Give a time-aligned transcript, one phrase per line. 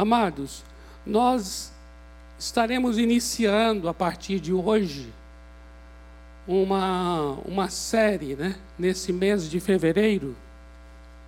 [0.00, 0.64] Amados,
[1.04, 1.70] nós
[2.38, 5.12] estaremos iniciando a partir de hoje
[6.48, 10.34] uma, uma série, né, nesse mês de fevereiro,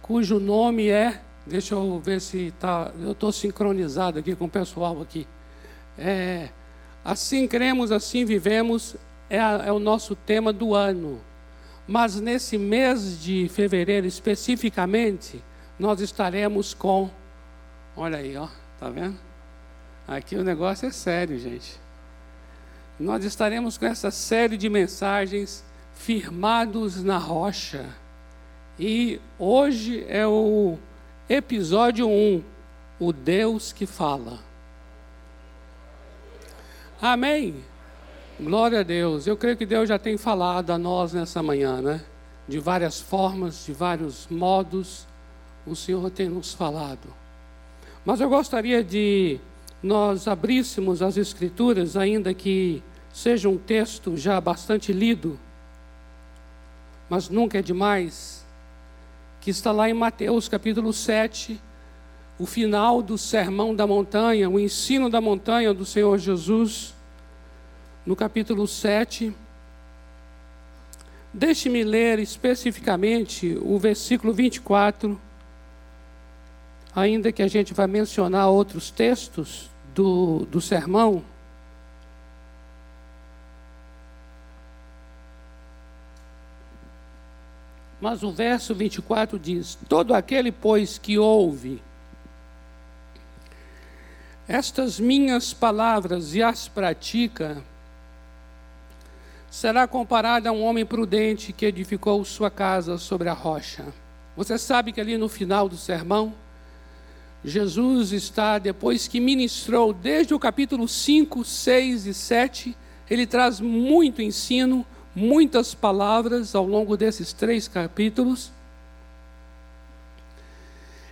[0.00, 5.02] cujo nome é, deixa eu ver se tá, eu estou sincronizado aqui com o pessoal
[5.02, 5.26] aqui.
[5.98, 6.48] É,
[7.04, 8.96] assim cremos, assim vivemos,
[9.28, 11.20] é, a, é o nosso tema do ano.
[11.86, 15.44] Mas nesse mês de fevereiro especificamente,
[15.78, 17.10] nós estaremos com,
[17.94, 18.48] olha aí, ó,
[18.82, 19.16] tá vendo?
[20.08, 21.78] Aqui o negócio é sério, gente.
[22.98, 25.64] Nós estaremos com essa série de mensagens
[25.94, 27.86] firmados na rocha.
[28.76, 30.76] E hoje é o
[31.28, 32.42] episódio 1,
[32.98, 34.40] o Deus que fala.
[37.00, 37.54] Amém.
[38.40, 39.28] Glória a Deus.
[39.28, 42.00] Eu creio que Deus já tem falado a nós nessa manhã, né?
[42.48, 45.06] De várias formas, de vários modos,
[45.64, 47.21] o Senhor tem nos falado.
[48.04, 49.38] Mas eu gostaria de
[49.82, 55.38] nós abríssemos as Escrituras, ainda que seja um texto já bastante lido,
[57.08, 58.44] mas nunca é demais,
[59.40, 61.60] que está lá em Mateus capítulo 7,
[62.38, 66.94] o final do sermão da montanha, o ensino da montanha do Senhor Jesus,
[68.04, 69.32] no capítulo 7.
[71.32, 75.20] Deixe-me ler especificamente o versículo 24,
[76.94, 81.22] ainda que a gente vai mencionar outros textos, do, do sermão,
[88.00, 91.82] mas o verso 24 diz: Todo aquele, pois, que ouve
[94.48, 97.62] estas minhas palavras e as pratica,
[99.50, 103.84] será comparado a um homem prudente que edificou sua casa sobre a rocha.
[104.36, 106.34] Você sabe que ali no final do sermão,
[107.44, 112.76] Jesus está, depois que ministrou desde o capítulo 5, 6 e 7,
[113.10, 118.52] ele traz muito ensino, muitas palavras ao longo desses três capítulos.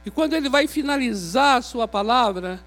[0.07, 2.61] E quando ele vai finalizar a sua palavra,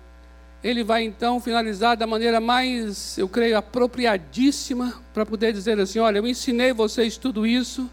[0.64, 6.18] ele vai então finalizar da maneira mais, eu creio, apropriadíssima, para poder dizer assim: olha,
[6.18, 7.90] eu ensinei vocês tudo isso,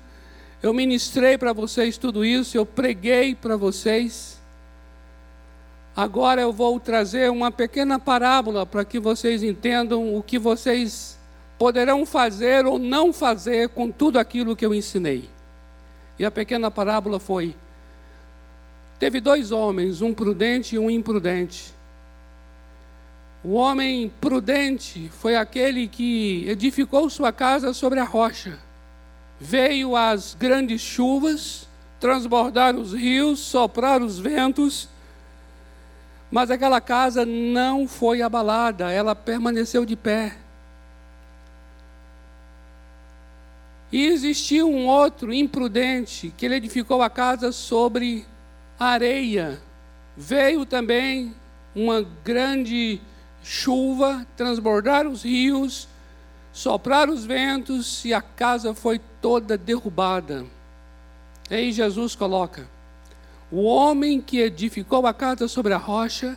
[0.63, 4.40] eu ministrei para vocês tudo isso, eu preguei para vocês.
[5.97, 11.19] Agora eu vou trazer uma pequena parábola para que vocês entendam o que vocês
[11.59, 15.29] poderão fazer ou não fazer com tudo aquilo que eu ensinei.
[16.19, 17.55] E a pequena parábola foi:
[18.99, 21.75] teve dois homens, um prudente e um imprudente.
[23.43, 28.59] O homem prudente foi aquele que edificou sua casa sobre a rocha.
[29.41, 31.67] Veio as grandes chuvas,
[31.99, 34.89] transbordar os rios, soprar os ventos
[36.31, 40.37] mas aquela casa não foi abalada, ela permaneceu de pé.
[43.93, 48.25] E existia um outro imprudente que ele edificou a casa sobre
[48.79, 49.61] areia.
[50.17, 51.35] Veio também
[51.75, 53.01] uma grande
[53.43, 55.89] chuva, transbordar os rios,
[56.53, 60.47] soprar os ventos e a casa foi toda derrubada.
[61.51, 62.69] Aí Jesus coloca:
[63.51, 66.37] o homem que edificou a casa sobre a rocha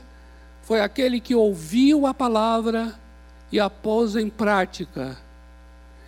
[0.64, 2.96] foi aquele que ouviu a palavra
[3.52, 5.18] e a pôs em prática.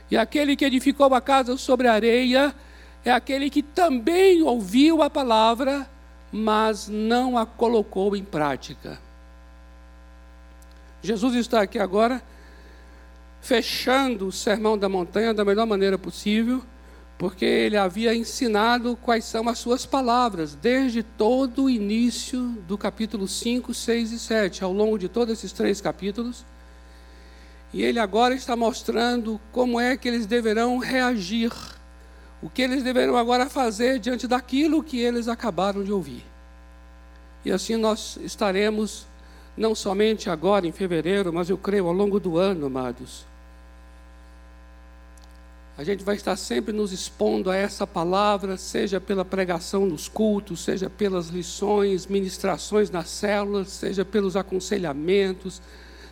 [0.10, 2.56] E aquele que edificou a casa sobre a areia
[3.04, 5.88] é aquele que também ouviu a palavra,
[6.32, 9.00] mas não a colocou em prática.
[11.04, 12.24] Jesus está aqui agora,
[13.42, 16.64] fechando o sermão da montanha da melhor maneira possível
[17.18, 23.28] porque ele havia ensinado quais são as suas palavras, desde todo o início do capítulo
[23.28, 26.46] 5, 6 e 7, ao longo de todos esses três capítulos.
[27.74, 31.54] E ele agora está mostrando como é que eles deverão reagir,
[32.42, 36.26] o que eles deverão agora fazer diante daquilo que eles acabaram de ouvir.
[37.46, 39.08] E assim nós estaremos,
[39.56, 43.26] não somente agora em fevereiro, mas eu creio ao longo do ano, amados
[45.78, 50.64] a gente vai estar sempre nos expondo a essa palavra, seja pela pregação nos cultos,
[50.64, 55.62] seja pelas lições, ministrações nas células, seja pelos aconselhamentos,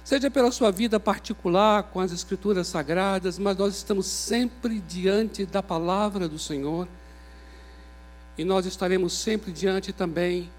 [0.03, 5.63] seja pela sua vida particular com as Escrituras Sagradas, mas nós estamos sempre diante da
[5.63, 6.85] palavra do Senhor.
[8.37, 10.51] E nós estaremos sempre diante também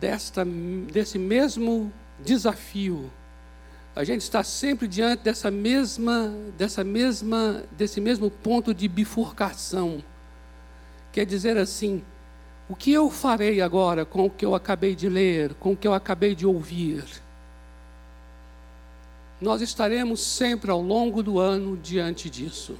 [0.00, 1.92] desta, desse mesmo
[2.24, 3.08] desafio
[3.98, 10.04] a gente está sempre diante dessa mesma, dessa mesma, desse mesmo ponto de bifurcação.
[11.10, 12.04] Quer dizer assim,
[12.68, 15.88] o que eu farei agora com o que eu acabei de ler, com o que
[15.88, 17.04] eu acabei de ouvir?
[19.40, 22.76] nós estaremos sempre ao longo do ano diante disso.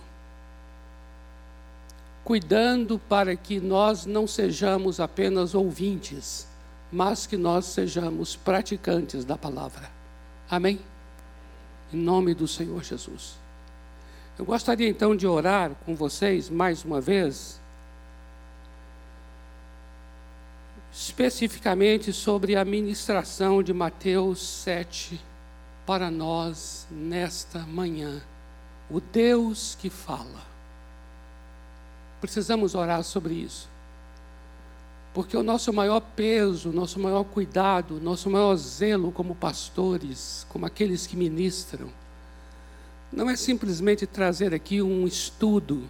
[2.25, 6.47] Cuidando para que nós não sejamos apenas ouvintes,
[6.91, 9.88] mas que nós sejamos praticantes da palavra.
[10.50, 10.81] Amém?
[11.93, 13.37] Em nome do Senhor Jesus.
[14.38, 17.61] Eu gostaria então de orar com vocês mais uma vez,
[20.93, 25.20] especificamente sobre a ministração de Mateus 7
[25.87, 28.23] para nós nesta manhã.
[28.91, 30.46] O Deus que fala.
[32.20, 33.69] Precisamos orar sobre isso.
[35.19, 41.09] Porque o nosso maior peso, nosso maior cuidado, nosso maior zelo como pastores, como aqueles
[41.09, 41.88] que ministram,
[43.12, 45.82] não é simplesmente trazer aqui um estudo,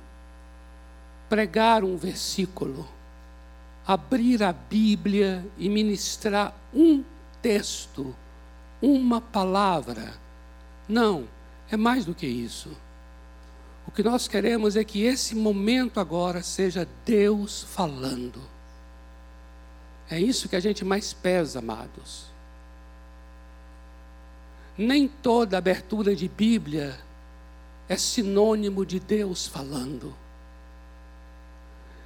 [1.28, 2.88] pregar um versículo,
[3.86, 7.04] abrir a Bíblia e ministrar um
[7.42, 8.16] texto,
[8.80, 10.14] uma palavra.
[10.88, 11.28] Não,
[11.70, 12.70] é mais do que isso.
[13.86, 18.56] O que nós queremos é que esse momento agora seja Deus falando.
[20.10, 22.26] É isso que a gente mais pesa, amados.
[24.76, 26.98] Nem toda abertura de Bíblia
[27.88, 30.14] é sinônimo de Deus falando.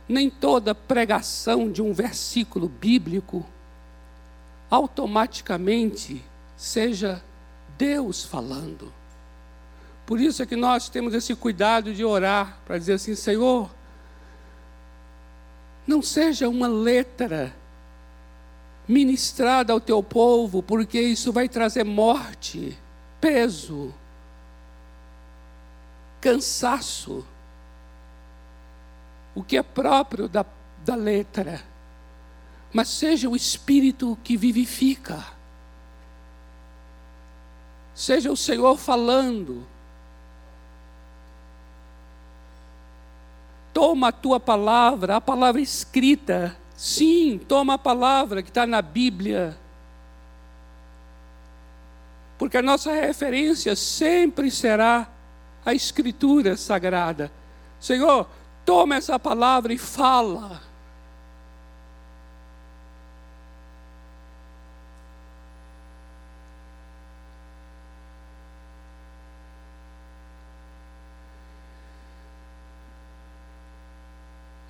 [0.09, 3.47] Nem toda pregação de um versículo bíblico
[4.71, 6.25] automaticamente
[6.57, 7.23] seja
[7.77, 8.93] Deus falando.
[10.07, 13.71] Por isso é que nós temos esse cuidado de orar para dizer assim: Senhor,
[15.87, 17.55] não seja uma letra
[18.93, 22.79] ministrada ao teu povo, porque isso vai trazer morte,
[23.21, 23.93] peso,
[26.21, 27.27] cansaço,
[29.35, 30.45] o que é próprio da,
[30.85, 31.63] da letra,
[32.73, 35.25] mas seja o Espírito que vivifica,
[37.95, 39.67] seja o Senhor falando.
[43.73, 49.57] Toma a tua palavra, a palavra escrita, sim, toma a palavra que está na Bíblia,
[52.37, 55.09] porque a nossa referência sempre será
[55.65, 57.31] a Escritura Sagrada.
[57.79, 58.29] Senhor,
[58.65, 60.61] toma essa palavra e fala.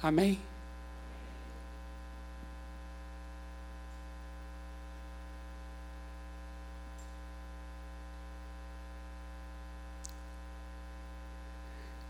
[0.03, 0.52] Amém?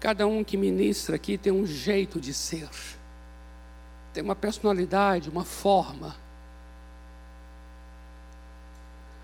[0.02, 2.68] Cada um que ministra aqui tem um jeito de ser,
[4.12, 6.16] tem uma personalidade, uma forma.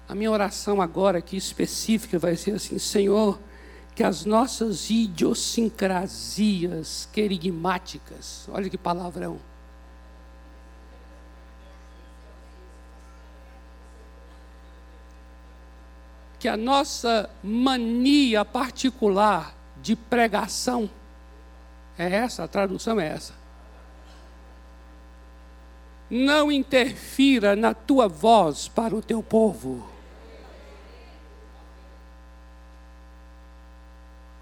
[0.08, 3.40] A minha oração agora aqui específica vai ser assim: Senhor,
[3.92, 9.40] que as nossas idiosincrasias querigmáticas, olha que palavrão,
[16.38, 20.88] que a nossa mania particular de pregação.
[21.98, 23.34] É essa, a tradução é essa.
[26.10, 29.86] Não interfira na tua voz para o teu povo.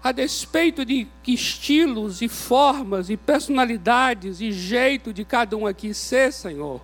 [0.01, 6.31] A despeito de estilos e formas e personalidades e jeito de cada um aqui ser,
[6.31, 6.79] Senhor,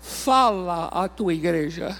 [0.00, 1.98] fala à tua igreja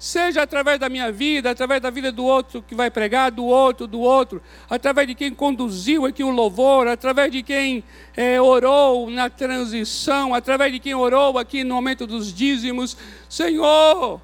[0.00, 3.86] seja através da minha vida, através da vida do outro que vai pregar, do outro,
[3.86, 7.84] do outro, através de quem conduziu aqui o louvor, através de quem
[8.16, 12.96] é, orou na transição, através de quem orou aqui no momento dos dízimos.
[13.28, 14.22] Senhor,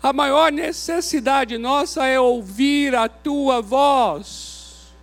[0.00, 4.94] a maior necessidade nossa é ouvir a tua voz.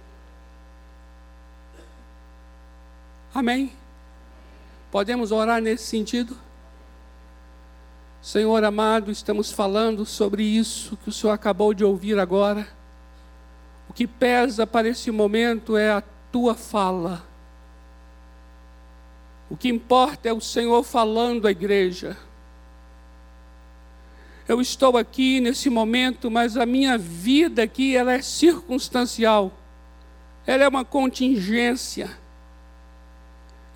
[3.33, 3.73] Amém?
[4.89, 6.44] Podemos orar nesse sentido?
[8.25, 12.67] Senhor amado, estamos falando sobre isso que o Senhor acabou de ouvir agora.
[13.87, 17.23] O que pesa para esse momento é a tua fala.
[19.47, 22.17] O que importa é o Senhor falando à igreja.
[24.47, 29.53] Eu estou aqui nesse momento, mas a minha vida aqui ela é circunstancial.
[30.47, 32.09] Ela é uma contingência.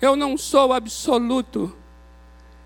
[0.00, 1.79] Eu não sou absoluto.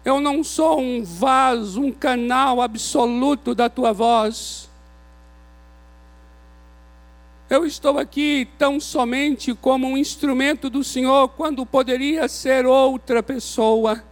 [0.05, 4.69] Eu não sou um vaso, um canal absoluto da tua voz.
[7.49, 14.05] Eu estou aqui tão somente como um instrumento do Senhor, quando poderia ser outra pessoa.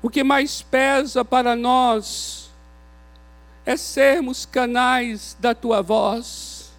[0.00, 2.50] O que mais pesa para nós
[3.64, 6.70] é sermos canais da tua voz.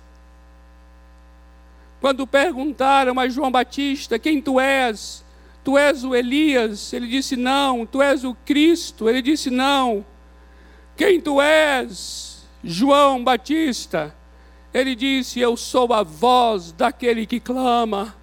[2.00, 5.24] Quando perguntaram a João Batista quem tu és,
[5.67, 10.05] tu és o Elias, ele disse não, tu és o Cristo, ele disse não.
[10.95, 14.15] Quem tu és, João Batista?
[14.74, 18.15] Ele disse: Eu sou a voz daquele que clama.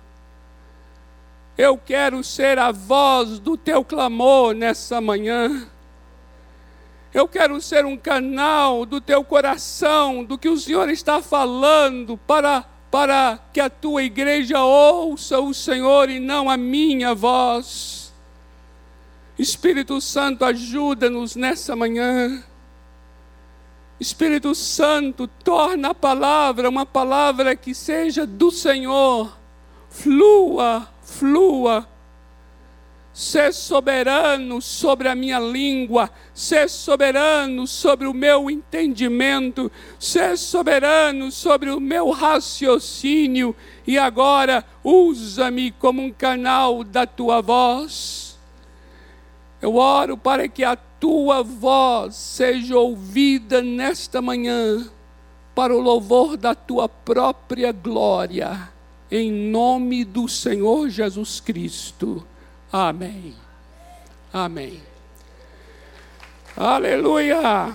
[1.59, 5.69] Eu quero ser a voz do teu clamor nessa manhã.
[7.13, 12.65] Eu quero ser um canal do teu coração, do que o Senhor está falando, para,
[12.95, 18.15] para que a tua igreja ouça o Senhor e não a minha voz.
[19.37, 22.45] Espírito Santo, ajuda-nos nessa manhã.
[23.99, 29.37] Espírito Santo, torna a palavra uma palavra que seja do Senhor.
[29.91, 31.89] Flua, flua
[33.15, 41.71] ser soberano sobre a minha língua, ser soberano sobre o meu entendimento, ser soberano sobre
[41.71, 43.55] o meu raciocínio,
[43.87, 48.37] e agora usa-me como um canal da tua voz.
[49.63, 54.91] Eu oro para que a tua voz seja ouvida nesta manhã,
[55.55, 58.73] para o louvor da tua própria glória,
[59.09, 62.27] em nome do Senhor Jesus Cristo.
[62.77, 63.37] Amém.
[64.33, 64.83] Amém.
[66.57, 67.73] Aleluia.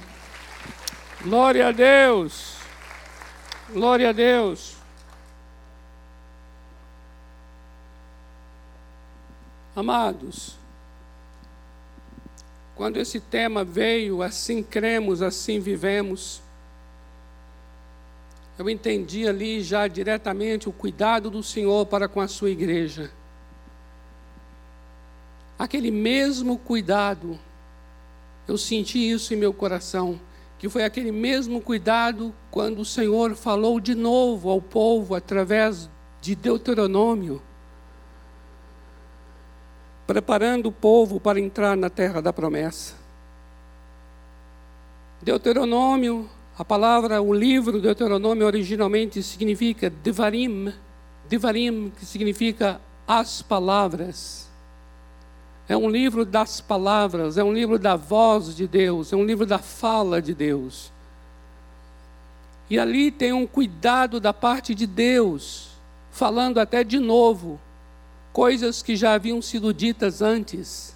[1.21, 2.57] Glória a Deus.
[3.71, 4.75] Glória a Deus.
[9.73, 10.57] Amados,
[12.75, 16.41] quando esse tema veio, assim cremos, assim vivemos,
[18.57, 23.09] eu entendi ali já diretamente o cuidado do Senhor para com a sua igreja
[25.59, 27.37] aquele mesmo cuidado,
[28.47, 30.17] eu senti isso em meu coração,
[30.57, 35.89] que foi aquele mesmo cuidado quando o Senhor falou de novo ao povo através
[36.21, 37.41] de Deuteronômio,
[40.07, 42.95] preparando o povo para entrar na terra da promessa.
[45.21, 50.73] Deuteronômio, a palavra, o livro Deuteronômio originalmente significa Devarim,
[51.27, 54.48] Devarim, que significa as palavras.
[55.69, 59.45] É um livro das palavras, é um livro da voz de Deus, é um livro
[59.45, 60.91] da fala de Deus.
[62.67, 65.69] E ali tem um cuidado da parte de Deus,
[66.09, 67.61] falando até de novo
[68.33, 70.95] coisas que já haviam sido ditas antes.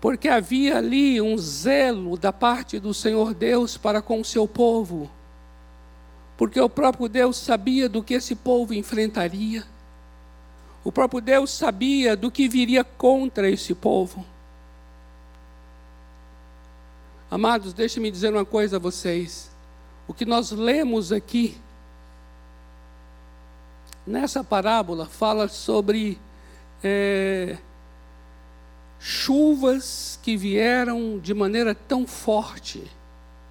[0.00, 5.10] Porque havia ali um zelo da parte do Senhor Deus para com o seu povo.
[6.38, 9.62] Porque o próprio Deus sabia do que esse povo enfrentaria.
[10.82, 14.24] O próprio Deus sabia do que viria contra esse povo.
[17.30, 19.50] Amados, deixe-me dizer uma coisa a vocês.
[20.08, 21.56] O que nós lemos aqui,
[24.06, 26.18] nessa parábola, fala sobre
[26.82, 27.58] é,
[28.98, 32.90] chuvas que vieram de maneira tão forte,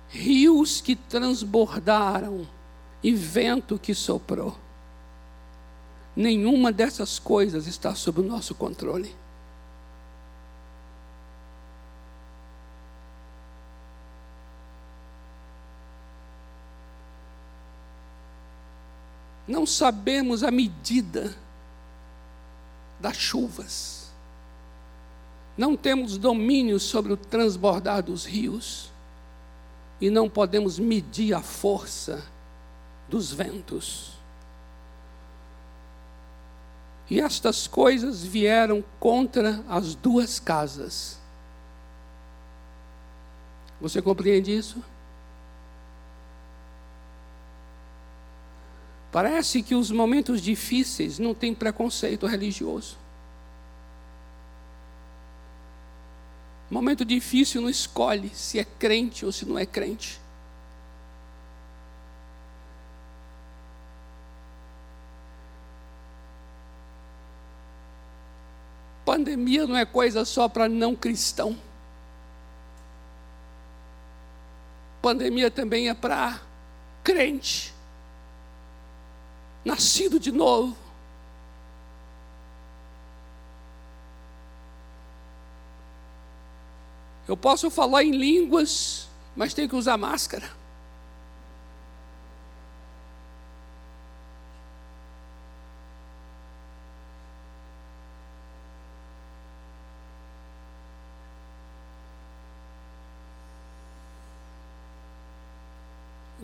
[0.10, 2.48] rios que transbordaram
[3.04, 4.58] e vento que soprou
[6.20, 9.16] nenhuma dessas coisas está sob o nosso controle.
[19.48, 21.34] Não sabemos a medida
[23.00, 24.12] das chuvas.
[25.58, 28.92] Não temos domínio sobre o transbordar dos rios.
[30.02, 32.24] E não podemos medir a força
[33.08, 34.19] dos ventos.
[37.10, 41.18] E estas coisas vieram contra as duas casas.
[43.82, 44.84] Você compreende isso?
[49.12, 52.96] Parece que os momentos difíceis não têm preconceito religioso.
[56.70, 60.20] Momento difícil não escolhe se é crente ou se não é crente.
[69.10, 71.58] Pandemia não é coisa só para não cristão.
[75.02, 76.40] Pandemia também é para
[77.04, 77.74] crente,
[79.66, 80.78] nascido de novo.
[87.28, 90.59] Eu posso falar em línguas, mas tenho que usar máscara.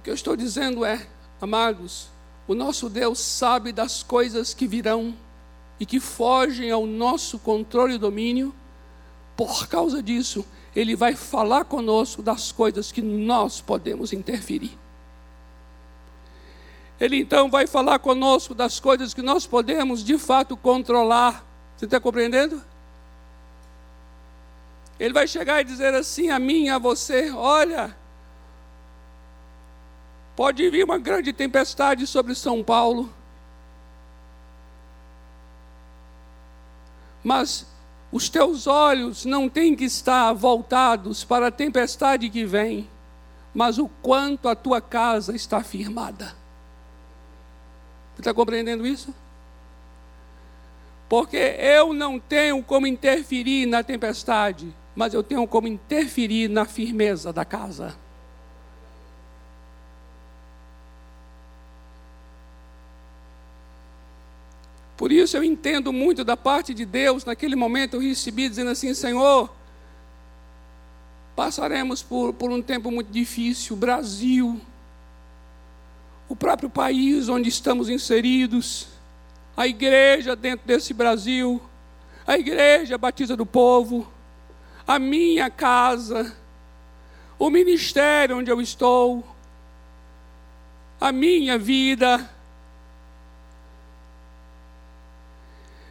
[0.06, 1.04] Que eu estou dizendo é,
[1.42, 2.10] amados,
[2.48, 5.16] o nosso Deus sabe das coisas que virão
[5.80, 8.54] e que fogem ao nosso controle e domínio.
[9.36, 10.46] Por causa disso,
[10.76, 14.78] Ele vai falar conosco das coisas que nós podemos interferir.
[17.00, 21.44] Ele então vai falar conosco das coisas que nós podemos de fato controlar.
[21.76, 22.64] Você está compreendendo?
[25.00, 28.05] Ele vai chegar e dizer assim a mim, a você: olha,
[30.36, 33.12] pode vir uma grande tempestade sobre São Paulo,
[37.24, 37.66] mas
[38.12, 42.88] os teus olhos não têm que estar voltados para a tempestade que vem,
[43.54, 46.36] mas o quanto a tua casa está firmada.
[48.14, 49.14] Você está compreendendo isso?
[51.10, 57.34] Porque eu não tenho como interferir na tempestade, mas eu tenho como interferir na firmeza
[57.34, 58.05] da casa.
[64.98, 68.94] Por isso eu entendo muito da parte de Deus, naquele momento eu recebi dizendo assim:
[68.94, 69.54] Senhor,
[71.36, 74.60] passaremos por, por um tempo muito difícil, Brasil,
[76.30, 78.88] o próprio país onde estamos inseridos,
[79.56, 81.62] a igreja dentro desse Brasil,
[82.26, 84.12] a igreja Batista do Povo,
[84.88, 86.36] a minha casa,
[87.38, 89.24] o ministério onde eu estou,
[91.00, 92.35] a minha vida.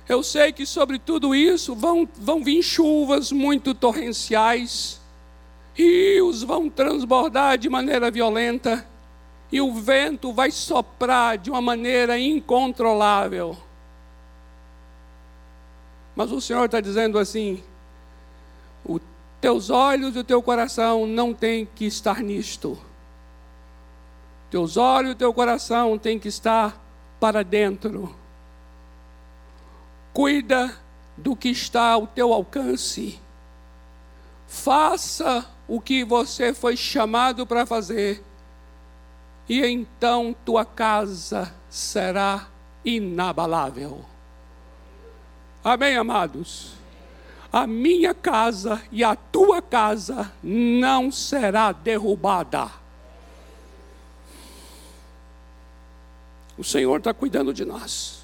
[0.09, 5.01] Eu sei que sobre tudo isso vão, vão vir chuvas muito torrenciais,
[5.75, 8.87] rios vão transbordar de maneira violenta
[9.51, 13.57] e o vento vai soprar de uma maneira incontrolável.
[16.15, 17.63] Mas o Senhor está dizendo assim:
[18.85, 19.01] os
[19.41, 22.79] teus olhos e o teu coração não tem que estar nisto.
[24.51, 26.81] Teus olhos e o teu coração tem que estar
[27.19, 28.15] para dentro.
[30.15, 30.75] Cuida
[31.15, 33.21] do que está ao teu alcance.
[34.47, 38.25] Faça o que você foi chamado para fazer
[39.49, 42.49] e então tua casa será
[42.85, 44.05] inabalável.
[45.63, 46.73] Amém, amados?
[47.53, 52.71] A minha casa e a tua casa não será derrubada.
[56.57, 58.24] O Senhor está cuidando de nós.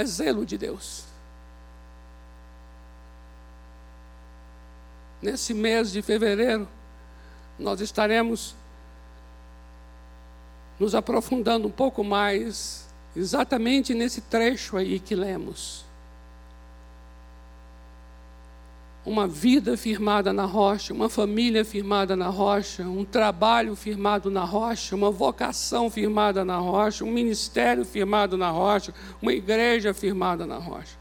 [0.00, 1.04] É zelo de Deus.
[5.20, 6.66] Nesse mês de fevereiro,
[7.58, 8.54] nós estaremos
[10.78, 15.84] nos aprofundando um pouco mais, exatamente nesse trecho aí que lemos.
[19.04, 24.94] Uma vida firmada na rocha, uma família firmada na rocha, um trabalho firmado na rocha,
[24.94, 30.98] uma vocação firmada na rocha, um ministério firmado na rocha, uma igreja firmada na rocha.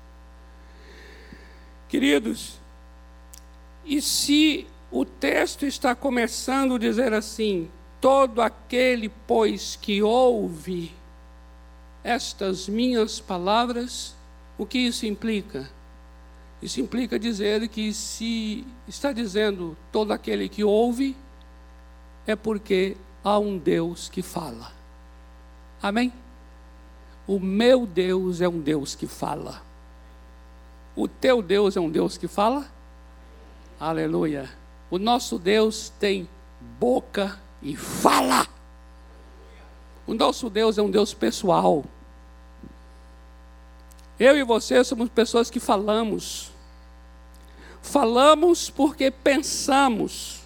[1.90, 2.58] Queridos,
[3.84, 10.94] e se o texto está começando a dizer assim: Todo aquele, pois, que ouve
[12.04, 14.16] estas minhas palavras,
[14.58, 15.70] o que isso implica?
[16.62, 21.16] Isso implica dizer que se está dizendo todo aquele que ouve,
[22.28, 24.72] é porque há um Deus que fala.
[25.82, 26.12] Amém?
[27.26, 29.62] O meu Deus é um Deus que fala.
[30.96, 32.68] O teu Deus é um Deus que fala?
[33.80, 34.50] Aleluia.
[34.92, 36.28] O nosso Deus tem
[36.80, 38.46] boca e fala.
[40.06, 41.86] O nosso Deus é um Deus pessoal.
[44.20, 46.52] Eu e você somos pessoas que falamos.
[47.82, 50.42] Falamos porque pensamos,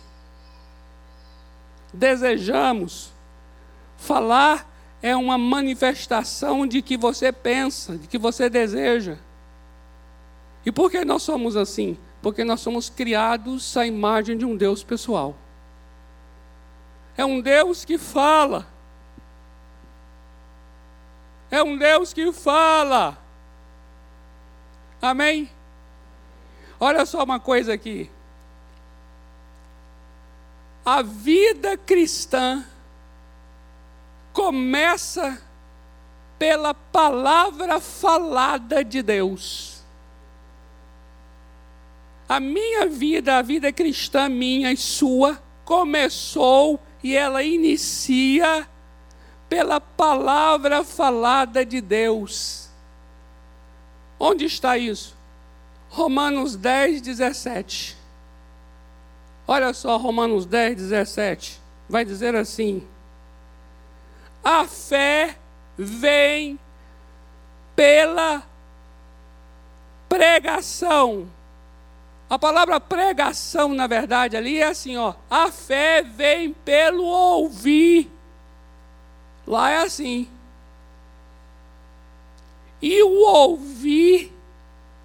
[1.91, 3.11] desejamos.
[3.97, 4.69] Falar
[5.01, 9.17] é uma manifestação de que você pensa, de que você deseja.
[10.65, 11.97] E por que nós somos assim?
[12.21, 15.35] Porque nós somos criados à imagem de um Deus pessoal.
[17.17, 18.67] É um Deus que fala.
[21.51, 23.22] É um Deus que fala.
[25.03, 25.49] Amém?
[26.79, 28.09] Olha só uma coisa aqui.
[30.85, 32.63] A vida cristã
[34.31, 35.41] começa
[36.39, 39.83] pela palavra falada de Deus.
[42.29, 48.65] A minha vida, a vida cristã minha e sua, começou e ela inicia
[49.49, 52.72] pela palavra falada de Deus.
[54.25, 55.17] Onde está isso?
[55.89, 57.97] Romanos 10, 17.
[59.45, 61.59] Olha só, Romanos 10, 17.
[61.89, 62.87] Vai dizer assim:
[64.41, 65.35] A fé
[65.77, 66.57] vem
[67.75, 68.43] pela
[70.07, 71.27] pregação.
[72.29, 75.15] A palavra pregação, na verdade, ali é assim, ó.
[75.29, 78.09] A fé vem pelo ouvir.
[79.45, 80.29] Lá é assim.
[82.83, 84.29] E o ouvir,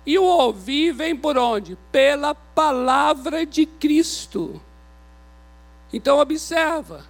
[0.05, 1.79] e o ouvir vem por onde?
[1.93, 4.61] Pela palavra de Cristo.
[5.93, 7.07] Então observa.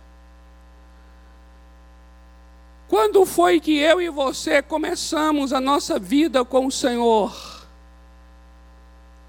[2.87, 7.67] Quando foi que eu e você começamos a nossa vida com o Senhor?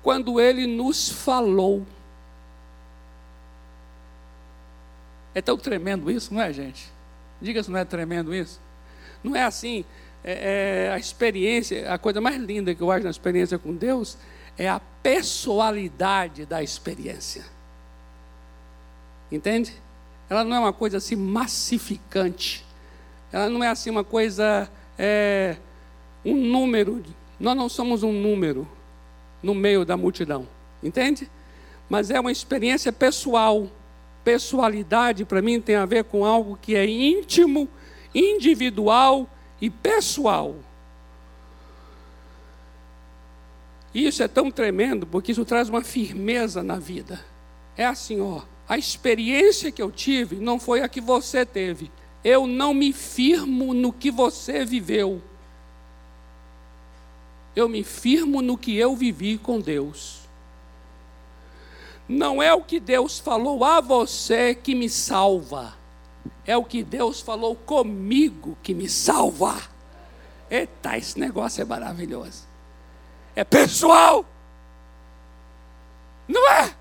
[0.04, 1.88] Quando Ele nos falou.
[5.34, 6.92] É tão tremendo isso, não é, gente?
[7.42, 8.60] Diga se não é tremendo isso.
[9.24, 9.86] Não é assim,
[10.24, 14.18] é, é, a experiência, a coisa mais linda que eu acho na experiência com Deus
[14.58, 17.46] é a pessoalidade da experiência.
[19.32, 19.74] Entende?
[20.30, 22.66] Ela não é uma coisa assim massificante.
[23.32, 25.56] Ela não é assim uma coisa, é,
[26.26, 27.04] um número.
[27.40, 28.68] Nós não somos um número
[29.42, 30.48] no meio da multidão.
[30.84, 31.30] Entende?
[31.88, 33.68] Mas é uma experiência pessoal.
[34.24, 37.70] Pessoalidade, para mim, tem a ver com algo que é íntimo,
[38.14, 39.28] individual
[39.62, 40.56] e pessoal.
[43.94, 47.24] Isso é tão tremendo porque isso traz uma firmeza na vida.
[47.76, 51.92] É assim, ó, a experiência que eu tive não foi a que você teve.
[52.24, 55.22] Eu não me firmo no que você viveu.
[57.56, 60.20] Eu me firmo no que eu vivi com Deus.
[62.08, 65.79] Não é o que Deus falou a você que me salva
[66.46, 69.56] é o que Deus falou comigo que me salva.
[70.50, 72.48] Eita, esse negócio é maravilhoso.
[73.36, 74.26] É pessoal.
[76.28, 76.74] Não é?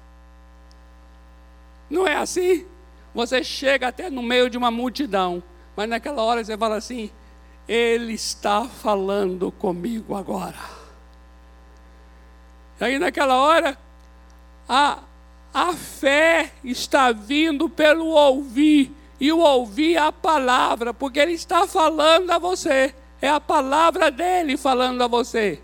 [1.90, 2.66] Não é assim?
[3.14, 5.42] Você chega até no meio de uma multidão,
[5.76, 7.10] mas naquela hora você fala assim:
[7.66, 10.58] Ele está falando comigo agora.
[12.80, 13.76] E aí naquela hora,
[14.68, 15.02] a,
[15.52, 22.30] a fé está vindo pelo ouvir e o ouvir a palavra, porque ele está falando
[22.30, 22.94] a você.
[23.20, 25.60] É a palavra dele falando a você.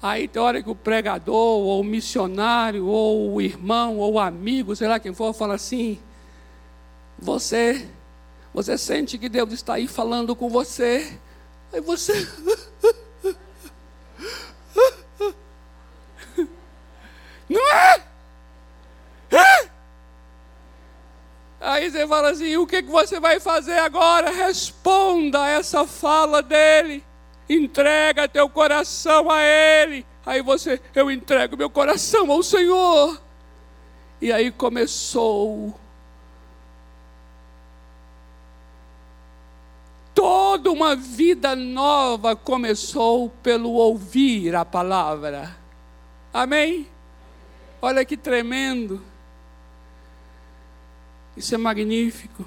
[0.00, 4.76] Aí tem hora que o pregador, ou o missionário, ou o irmão, ou o amigo,
[4.76, 5.98] sei lá quem for, fala assim:
[7.18, 7.88] Você,
[8.52, 11.18] você sente que Deus está aí falando com você.
[11.72, 12.12] Aí você.
[17.48, 18.02] Não é?
[19.30, 19.73] É?
[21.64, 24.30] Aí você fala assim: o que, você vai fazer agora?
[24.30, 27.02] Responda essa fala dele.
[27.48, 30.04] Entrega teu coração a ele.
[30.26, 33.20] Aí você, eu entrego meu coração ao Senhor.
[34.20, 35.74] E aí começou
[40.14, 45.56] toda uma vida nova começou pelo ouvir a palavra.
[46.32, 46.88] Amém?
[47.82, 49.02] Olha que tremendo.
[51.36, 52.44] Isso é magnífico.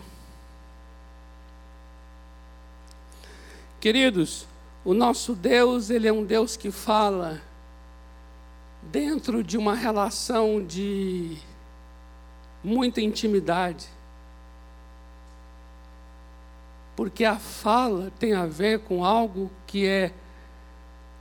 [3.80, 4.48] Queridos,
[4.84, 7.42] o nosso Deus, ele é um Deus que fala
[8.82, 11.38] dentro de uma relação de
[12.64, 13.88] muita intimidade.
[16.96, 20.12] Porque a fala tem a ver com algo que é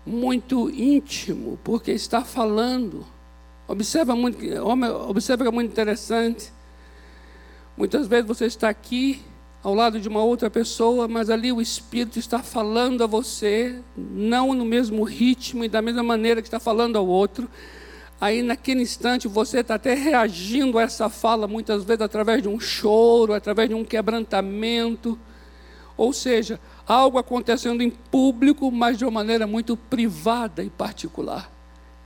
[0.07, 3.05] muito íntimo, porque está falando.
[3.69, 4.39] Observa muito,
[5.09, 6.53] observa que é muito interessante.
[7.77, 9.23] Muitas vezes você está aqui
[9.63, 14.55] ao lado de uma outra pessoa, mas ali o Espírito está falando a você, não
[14.55, 17.51] no mesmo ritmo e da mesma maneira que está falando ao outro.
[18.19, 22.59] Aí, naquele instante, você está até reagindo a essa fala, muitas vezes através de um
[22.59, 25.19] choro, através de um quebrantamento.
[25.99, 31.53] Ou seja, algo acontecendo em público, mas de uma maneira muito privada e particular.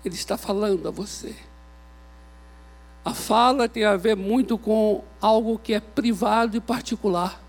[0.05, 1.35] Ele está falando a você.
[3.05, 7.41] A fala tem a ver muito com algo que é privado e particular.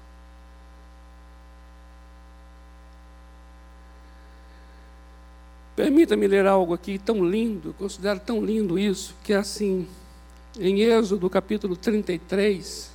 [5.75, 9.87] Permita-me ler algo aqui tão lindo, considero tão lindo isso, que é assim,
[10.59, 12.91] em Êxodo capítulo 33,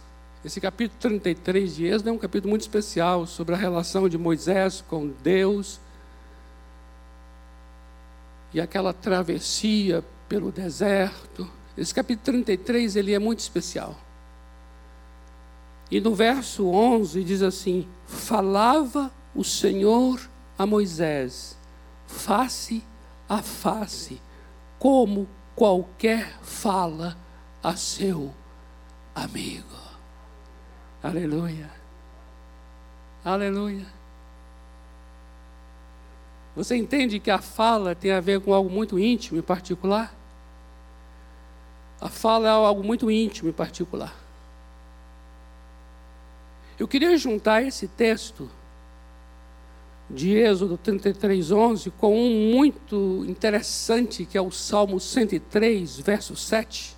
[0.47, 4.81] esse capítulo 33 de Êxodo é um capítulo muito especial sobre a relação de Moisés
[4.87, 5.81] com Deus
[8.55, 11.51] e aquela travessia pelo deserto.
[11.77, 13.97] Esse capítulo 33 ele é muito especial.
[15.91, 20.21] E no verso 11 diz assim: Falava o Senhor
[20.59, 21.57] a Moisés,
[22.07, 22.83] face
[23.29, 24.21] a face,
[24.79, 27.17] como qualquer fala
[27.63, 28.33] a seu
[29.15, 29.77] amigo.
[31.03, 31.71] Aleluia.
[33.25, 33.87] Aleluia.
[36.55, 40.16] Você entende que a fala tem a ver com algo muito íntimo e particular?
[42.01, 44.15] A fala é algo muito íntimo e particular.
[46.79, 48.51] Eu queria juntar esse texto
[50.09, 56.95] de Êxodo 33, 11 com um muito interessante que é o Salmo 103, verso 7,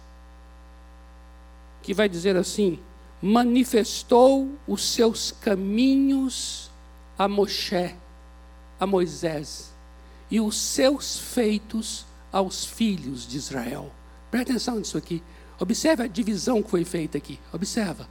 [1.80, 2.80] que vai dizer assim:
[3.22, 6.70] manifestou os seus caminhos
[7.18, 7.94] a Moshe
[8.78, 9.72] a Moisés
[10.30, 13.90] e os seus feitos aos filhos de Israel.
[14.30, 15.22] Presta atenção nisso aqui.
[15.58, 17.38] Observe a divisão que foi feita aqui.
[17.52, 18.08] Observa.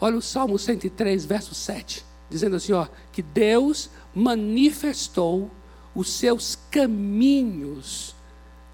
[0.00, 5.50] Olha o Salmo 103, verso 7, dizendo assim, ó, que Deus manifestou
[5.94, 8.14] os seus caminhos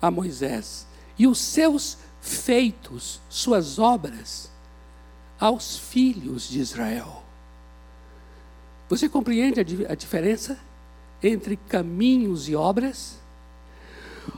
[0.01, 0.87] a Moisés
[1.19, 4.51] e os seus feitos, suas obras
[5.39, 7.23] aos filhos de Israel.
[8.89, 10.59] Você compreende a, a diferença?
[11.23, 13.19] entre caminhos e obras?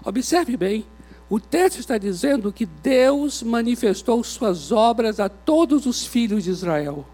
[0.05, 0.87] Observe bem,
[1.33, 7.07] o texto está dizendo que Deus manifestou suas obras a todos os filhos de Israel.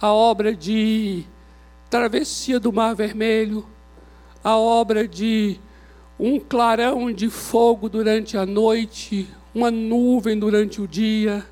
[0.00, 1.24] A obra de
[1.90, 3.66] travessia do Mar Vermelho,
[4.44, 5.58] a obra de
[6.16, 11.44] um clarão de fogo durante a noite, uma nuvem durante o dia.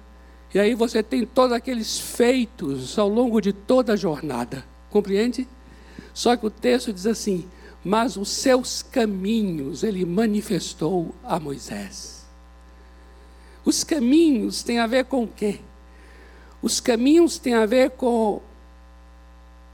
[0.54, 4.64] E aí você tem todos aqueles feitos ao longo de toda a jornada.
[4.90, 5.48] Compreende?
[6.14, 7.48] Só que o texto diz assim:
[7.84, 12.26] Mas os seus caminhos ele manifestou a Moisés.
[13.64, 15.60] Os caminhos têm a ver com o quê?
[16.62, 18.42] Os caminhos têm a ver com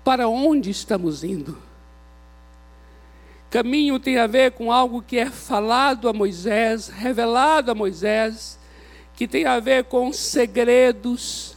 [0.04, 1.58] para onde estamos indo.
[3.50, 8.58] Caminho tem a ver com algo que é falado a Moisés, revelado a Moisés,
[9.14, 11.56] que tem a ver com segredos,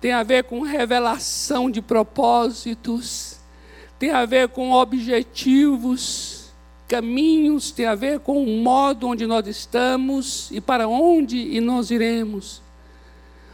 [0.00, 3.27] tem a ver com revelação de propósitos
[3.98, 6.52] tem a ver com objetivos,
[6.86, 12.62] caminhos, tem a ver com o modo onde nós estamos e para onde nós iremos.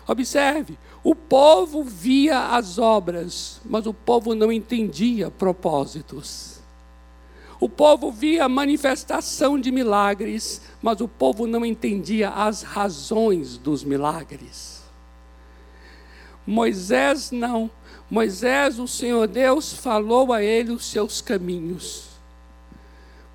[0.07, 6.55] Observe, o povo via as obras, mas o povo não entendia propósitos.
[7.59, 13.83] O povo via a manifestação de milagres, mas o povo não entendia as razões dos
[13.83, 14.83] milagres.
[16.47, 17.71] Moisés não.
[18.11, 22.11] Moisés, o Senhor Deus, falou a ele os seus caminhos.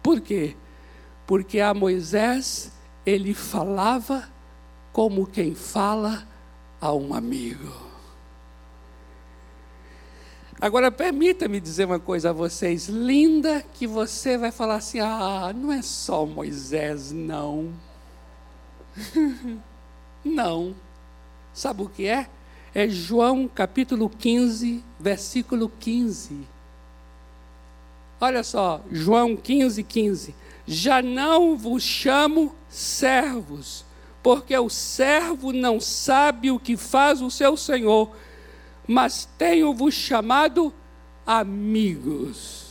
[0.01, 0.55] Por quê?
[1.25, 2.71] Porque a Moisés
[3.05, 4.29] ele falava
[4.91, 6.27] como quem fala
[6.79, 7.89] a um amigo.
[10.61, 15.71] Agora permita-me dizer uma coisa a vocês, linda, que você vai falar assim: ah, não
[15.71, 17.73] é só Moisés, não.
[20.23, 20.75] não.
[21.53, 22.29] Sabe o que é?
[22.73, 26.47] É João capítulo 15, versículo 15.
[28.21, 30.35] Olha só, João 15, 15.
[30.67, 33.85] Já não vos chamo servos,
[34.21, 38.11] porque o servo não sabe o que faz o seu senhor,
[38.87, 40.73] mas tenho-vos chamado
[41.25, 42.67] amigos.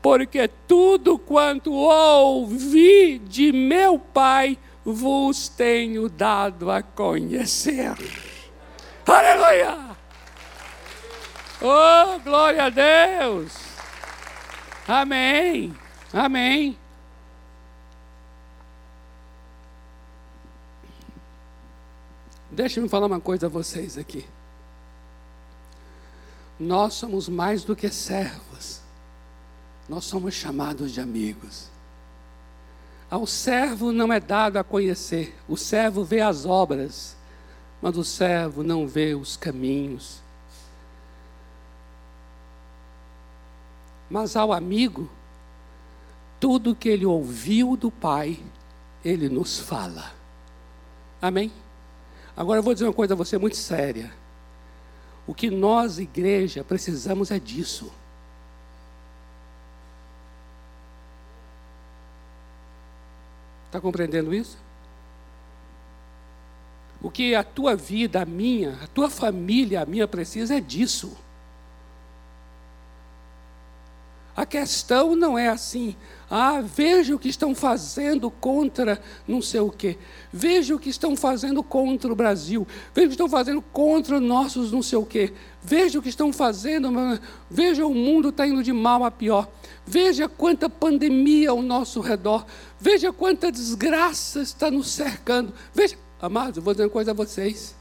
[0.00, 7.94] Porque tudo quanto ouvi de meu Pai vos tenho dado a conhecer.
[9.08, 9.96] Aleluia!
[11.62, 13.54] Oh, glória a Deus!
[14.86, 15.74] Amém!
[16.12, 16.78] Amém!
[22.50, 24.26] Deixa-me falar uma coisa a vocês aqui.
[26.58, 28.80] Nós somos mais do que servos,
[29.88, 31.70] nós somos chamados de amigos.
[33.10, 37.16] Ao servo não é dado a conhecer, o servo vê as obras,
[37.80, 40.20] mas o servo não vê os caminhos.
[44.10, 45.08] Mas ao amigo,
[46.40, 48.38] tudo que ele ouviu do Pai,
[49.04, 50.12] ele nos fala.
[51.20, 51.52] Amém?
[52.36, 54.12] Agora eu vou dizer uma coisa a você muito séria.
[55.26, 57.92] O que nós, igreja, precisamos é disso.
[63.66, 64.56] Está compreendendo isso?
[67.00, 71.16] O que a tua vida, a minha, a tua família, a minha precisa é disso.
[74.38, 75.96] A questão não é assim,
[76.30, 79.98] ah, veja o que estão fazendo contra não sei o quê.
[80.32, 82.64] Veja o que estão fazendo contra o Brasil.
[82.94, 85.32] Veja o que estão fazendo contra nossos não sei o quê.
[85.60, 86.88] Veja o que estão fazendo.
[87.50, 89.48] Veja o mundo está indo de mal a pior.
[89.84, 92.46] Veja quanta pandemia ao nosso redor.
[92.78, 95.52] Veja quanta desgraça está nos cercando.
[95.74, 97.76] Veja Amados, vou dizer uma coisa a vocês.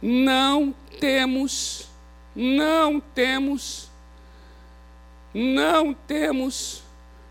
[0.00, 1.88] não temos,
[2.34, 3.90] não temos,
[5.32, 6.82] não temos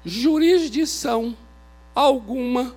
[0.06, 1.36] jurisdição
[1.96, 2.76] alguma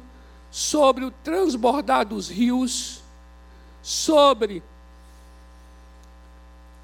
[0.51, 3.03] sobre o transbordar dos rios,
[3.83, 4.63] sobre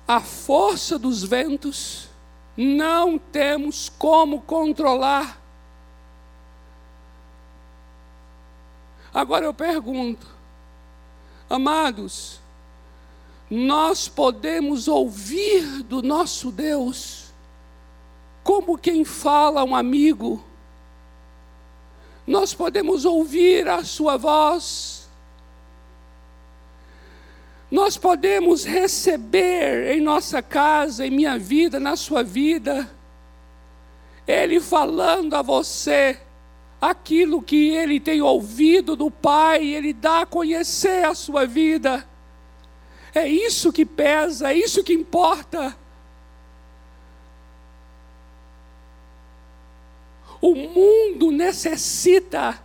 [0.06, 2.08] a força dos ventos,
[2.56, 5.40] não temos como controlar.
[9.14, 10.26] Agora eu pergunto,
[11.52, 12.40] amados,
[13.50, 17.32] nós podemos ouvir do nosso Deus
[18.42, 20.42] como quem fala um amigo.
[22.26, 25.08] Nós podemos ouvir a sua voz.
[27.70, 32.90] Nós podemos receber em nossa casa, em minha vida, na sua vida,
[34.26, 36.18] Ele falando a você
[36.82, 42.04] aquilo que Ele tem ouvido do Pai, Ele dá a conhecer a sua vida.
[43.14, 45.76] É isso que pesa, é isso que importa.
[50.40, 52.60] O mundo necessita,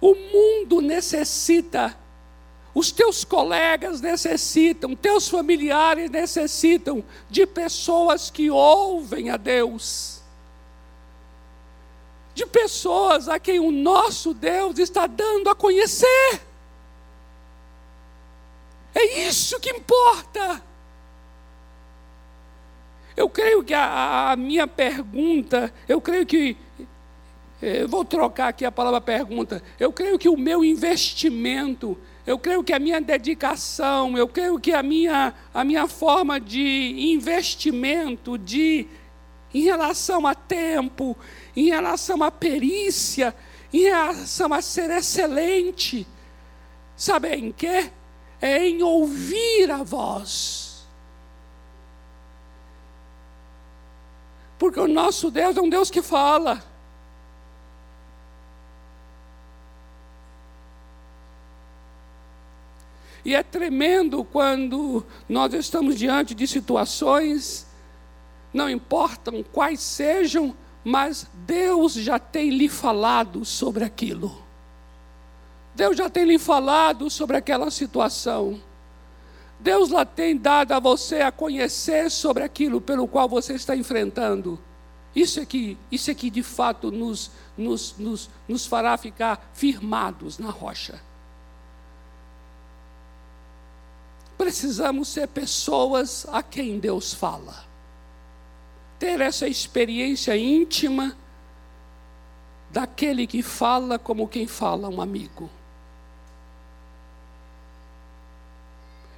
[0.00, 1.94] o mundo necessita,
[2.74, 10.13] os teus colegas necessitam, teus familiares necessitam de pessoas que ouvem a Deus,
[12.34, 16.40] de pessoas a quem o nosso Deus está dando a conhecer.
[18.94, 20.62] É isso que importa.
[23.16, 26.56] Eu creio que a, a minha pergunta, eu creio que.
[27.62, 29.62] Eh, eu vou trocar aqui a palavra pergunta.
[29.78, 34.72] Eu creio que o meu investimento, eu creio que a minha dedicação, eu creio que
[34.72, 38.88] a minha, a minha forma de investimento, de
[39.54, 41.16] em relação a tempo,
[41.56, 43.34] em relação a perícia,
[43.72, 46.06] em relação a ser excelente,
[46.96, 47.90] sabe em quê?
[48.44, 50.86] é em ouvir a voz.
[54.58, 56.62] Porque o nosso Deus é um Deus que fala.
[63.24, 67.66] E é tremendo quando nós estamos diante de situações,
[68.54, 74.42] não importam quais sejam, mas Deus já tem lhe falado sobre aquilo.
[75.74, 78.62] Deus já tem lhe falado sobre aquela situação.
[79.58, 84.58] Deus lá tem dado a você a conhecer sobre aquilo pelo qual você está enfrentando.
[85.16, 90.38] Isso é que, isso é que de fato nos, nos, nos, nos fará ficar firmados
[90.38, 91.00] na rocha.
[94.36, 97.73] Precisamos ser pessoas a quem Deus fala.
[98.98, 101.16] Ter essa experiência íntima
[102.70, 105.50] daquele que fala como quem fala um amigo.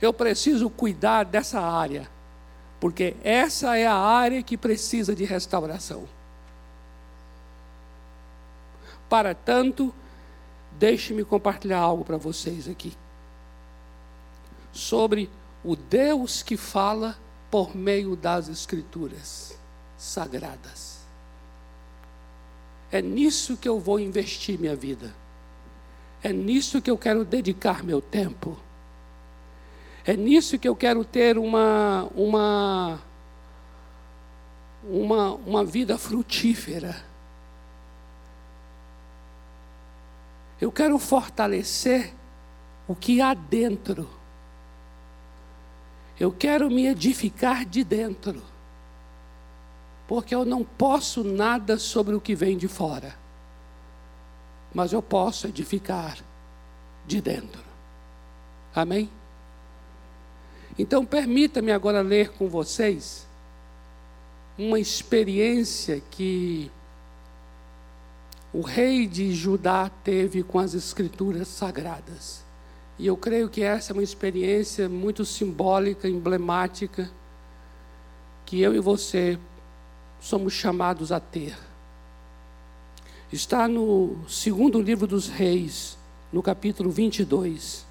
[0.00, 2.08] eu preciso cuidar dessa área,
[2.80, 6.06] porque essa é a área que precisa de restauração.
[9.08, 9.94] Para tanto,
[10.72, 12.96] deixe-me compartilhar algo para vocês aqui.
[14.72, 15.30] Sobre
[15.64, 17.16] o Deus que fala
[17.50, 19.58] por meio das Escrituras
[19.96, 20.96] sagradas.
[22.90, 25.14] É nisso que eu vou investir minha vida.
[26.22, 28.56] É nisso que eu quero dedicar meu tempo.
[30.04, 33.00] É nisso que eu quero ter uma, uma,
[34.84, 37.04] uma, uma vida frutífera.
[40.60, 42.14] Eu quero fortalecer
[42.88, 44.08] o que há dentro.
[46.18, 48.55] Eu quero me edificar de dentro.
[50.06, 53.14] Porque eu não posso nada sobre o que vem de fora.
[54.72, 56.18] Mas eu posso edificar
[57.06, 57.62] de dentro.
[58.74, 59.10] Amém?
[60.78, 63.26] Então, permita-me agora ler com vocês
[64.58, 66.70] uma experiência que
[68.52, 72.44] o rei de Judá teve com as escrituras sagradas.
[72.98, 77.10] E eu creio que essa é uma experiência muito simbólica, emblemática,
[78.46, 79.38] que eu e você
[80.20, 81.56] somos chamados a ter.
[83.32, 85.98] Está no segundo livro dos Reis,
[86.32, 87.86] no capítulo 22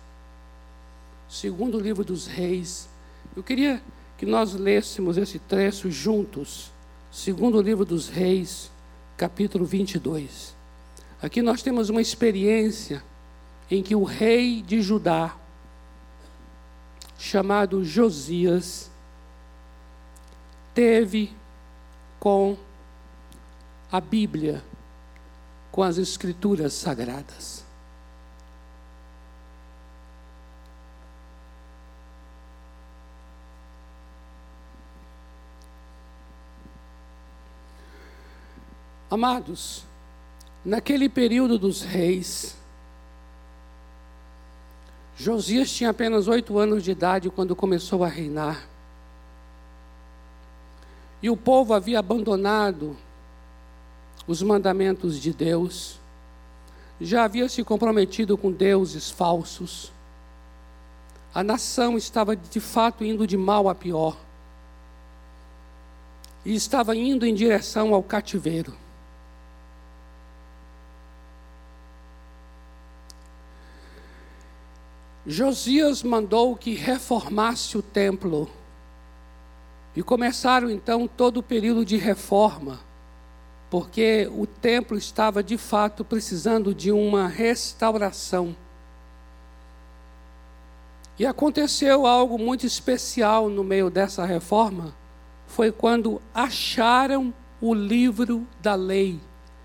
[1.36, 2.88] segundo livro dos reis.
[3.36, 3.82] Eu queria
[4.18, 6.72] que nós lêssemos esse trecho juntos.
[7.12, 8.72] Segundo livro dos reis,
[9.18, 10.56] capítulo 22.
[11.22, 13.04] Aqui nós temos uma experiência
[13.70, 15.36] em que o rei de Judá,
[17.18, 18.92] chamado Josias,
[20.74, 21.34] teve
[22.26, 22.58] com
[23.92, 24.64] a Bíblia,
[25.72, 27.64] com as Escrituras sagradas.
[39.08, 39.84] Amados,
[40.66, 42.58] naquele período dos reis,
[45.16, 48.75] Josias tinha apenas oito anos de idade quando começou a reinar.
[51.22, 52.96] E o povo havia abandonado
[54.28, 56.00] os mandamentos de Deus,
[57.00, 59.92] já havia se comprometido com deuses falsos.
[61.34, 64.18] A nação estava de fato indo de mal a pior.
[66.46, 68.74] E estava indo em direção ao cativeiro.
[75.28, 78.50] Josias mandou que reformasse o templo.
[79.96, 82.80] E começaram então todo o período de reforma,
[83.70, 88.56] porque o templo estava de fato precisando de uma restauração.
[91.18, 94.94] E aconteceu algo muito especial no meio dessa reforma,
[95.48, 99.20] foi quando acharam o livro da lei.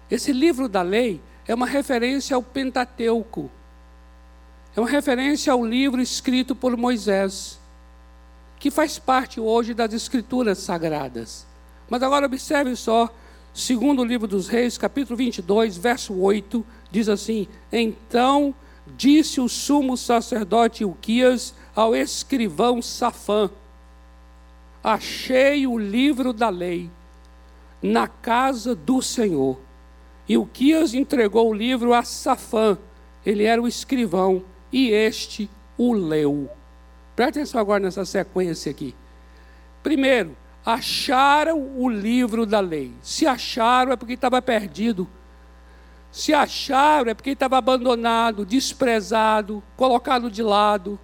[0.09, 3.51] Esse livro da lei é uma referência ao Pentateuco
[4.77, 7.60] é uma referência ao livro escrito por Moisés,
[8.61, 11.47] que faz parte hoje das Escrituras Sagradas.
[11.89, 13.09] Mas agora observe só,
[13.55, 18.55] segundo o livro dos Reis, capítulo 22, verso 8, diz assim: Então
[18.87, 23.51] disse o sumo sacerdote Uquias ao escrivão Safã:
[24.85, 26.91] Achei o livro da lei
[27.83, 29.59] na casa do Senhor.
[30.29, 32.77] E Uquias entregou o livro a Safã,
[33.25, 36.60] ele era o escrivão, e este o leu.
[37.21, 38.95] Presta atenção agora nessa sequência aqui.
[39.83, 42.95] Primeiro, acharam o livro da lei.
[43.03, 45.07] Se acharam é porque estava perdido.
[46.11, 50.99] Se acharam é porque estava abandonado, desprezado, colocado de lado.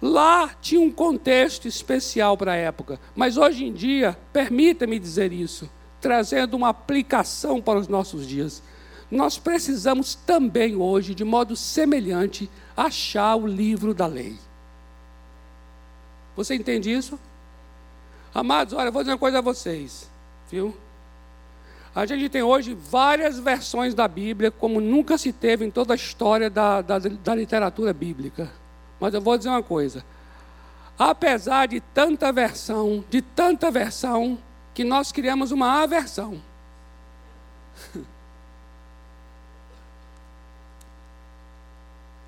[0.00, 5.70] Lá tinha um contexto especial para a época, mas hoje em dia, permita-me dizer isso,
[6.00, 8.62] trazendo uma aplicação para os nossos dias
[9.10, 14.38] nós precisamos também hoje, de modo semelhante, achar o livro da lei.
[16.36, 17.18] Você entende isso?
[18.34, 20.10] Amados, olha, vou dizer uma coisa a vocês,
[20.50, 20.74] viu?
[21.94, 25.96] A gente tem hoje várias versões da Bíblia, como nunca se teve em toda a
[25.96, 28.50] história da, da, da literatura bíblica.
[28.98, 30.02] Mas eu vou dizer uma coisa:
[30.98, 34.38] apesar de tanta versão, de tanta versão,
[34.72, 36.40] que nós criamos uma aversão.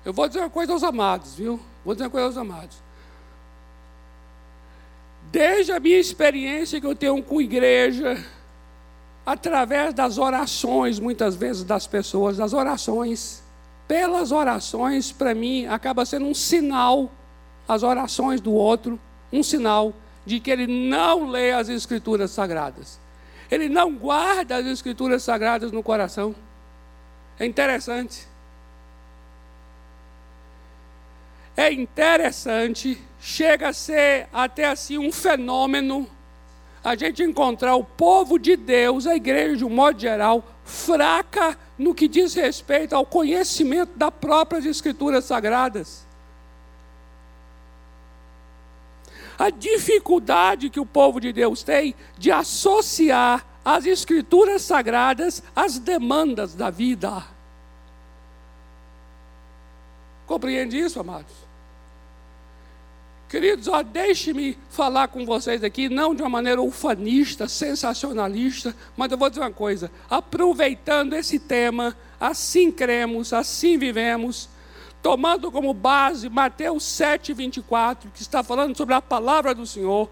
[0.05, 1.59] Eu vou dizer uma coisa aos amados, viu?
[1.83, 2.84] Vou dizer uma coisa aos amados.
[5.35, 8.23] Desde a minha experiência que eu tenho com igreja,
[9.25, 13.43] através das orações, muitas vezes das pessoas, das orações,
[13.85, 17.11] pelas orações, para mim, acaba sendo um sinal,
[17.67, 18.97] as orações do outro,
[19.29, 19.93] um sinal
[20.25, 22.97] de que ele não lê as Escrituras Sagradas.
[23.51, 26.33] Ele não guarda as Escrituras Sagradas no coração.
[27.37, 28.25] É interessante.
[31.55, 36.09] É interessante, chega a ser até assim um fenômeno
[36.85, 41.95] a gente encontrar o povo de Deus, a igreja de um modo geral, fraca no
[41.95, 46.05] que diz respeito ao conhecimento das próprias escrituras sagradas.
[49.37, 56.53] A dificuldade que o povo de Deus tem de associar as escrituras sagradas às demandas
[56.53, 57.25] da vida.
[60.27, 61.44] Compreende isso, amados?
[63.27, 69.17] Queridos, ó, deixe-me falar com vocês aqui, não de uma maneira ufanista, sensacionalista, mas eu
[69.17, 74.47] vou dizer uma coisa: aproveitando esse tema, assim cremos, assim vivemos,
[75.01, 80.07] tomando como base Mateus 7, 24, que está falando sobre a palavra do Senhor,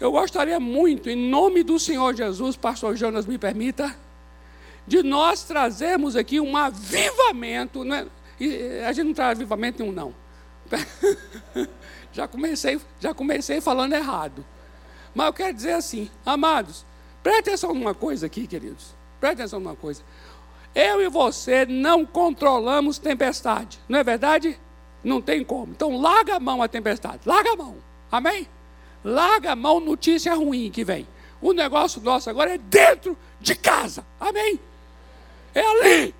[0.00, 3.96] eu gostaria muito, em nome do Senhor Jesus, Pastor Jonas me permita,
[4.86, 8.06] de nós trazermos aqui um avivamento, né?
[8.86, 10.14] a gente não traz avivamento nenhum, não.
[12.14, 14.46] Já comecei, já comecei falando errado.
[15.12, 16.86] Mas eu quero dizer assim, amados,
[17.22, 18.94] preste atenção numa coisa aqui, queridos.
[19.20, 20.00] Preste atenção numa coisa.
[20.72, 24.58] Eu e você não controlamos tempestade, não é verdade?
[25.02, 25.72] Não tem como.
[25.72, 27.76] Então larga a mão a tempestade, larga a mão.
[28.10, 28.48] Amém?
[29.04, 31.06] Larga a mão notícia ruim que vem.
[31.42, 34.06] O negócio nosso agora é dentro de casa.
[34.20, 34.58] Amém?
[35.52, 36.14] É ali.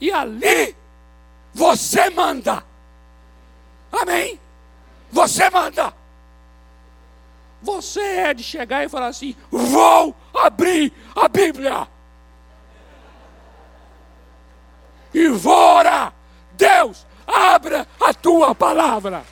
[0.00, 0.76] E ali
[1.54, 2.64] você manda.
[3.92, 4.40] Amém?
[5.12, 5.94] Você manda.
[7.62, 11.88] Você é de chegar e falar assim: vou abrir a Bíblia.
[15.14, 16.12] E vou orar.
[16.52, 19.24] Deus, abra a tua palavra.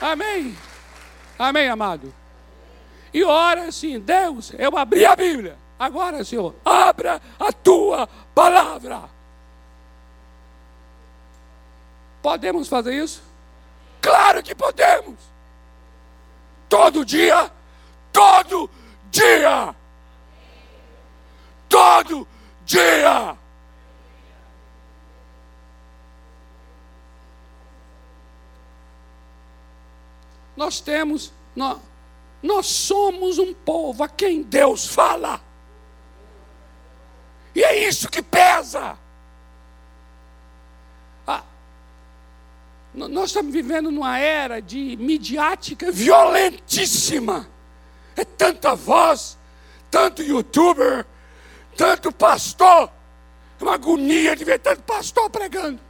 [0.00, 0.56] Amém.
[1.38, 2.14] Amém, amado.
[3.12, 5.58] E ora assim, Deus, eu abri a Bíblia.
[5.80, 9.08] Agora, Senhor, abra a tua palavra.
[12.20, 13.22] Podemos fazer isso?
[13.98, 15.18] Claro que podemos.
[16.68, 17.50] Todo dia,
[18.12, 18.68] todo
[19.10, 19.74] dia.
[21.66, 22.28] Todo
[22.66, 23.38] dia.
[30.54, 31.78] Nós temos, nós,
[32.42, 35.48] nós somos um povo a quem Deus fala.
[37.54, 38.96] E é isso que pesa.
[41.26, 41.42] Ah,
[42.94, 47.48] nós estamos vivendo numa era de midiática violentíssima.
[48.16, 49.38] É tanta voz,
[49.90, 51.06] tanto youtuber,
[51.76, 52.90] tanto pastor.
[53.60, 55.80] É uma agonia de ver tanto pastor pregando.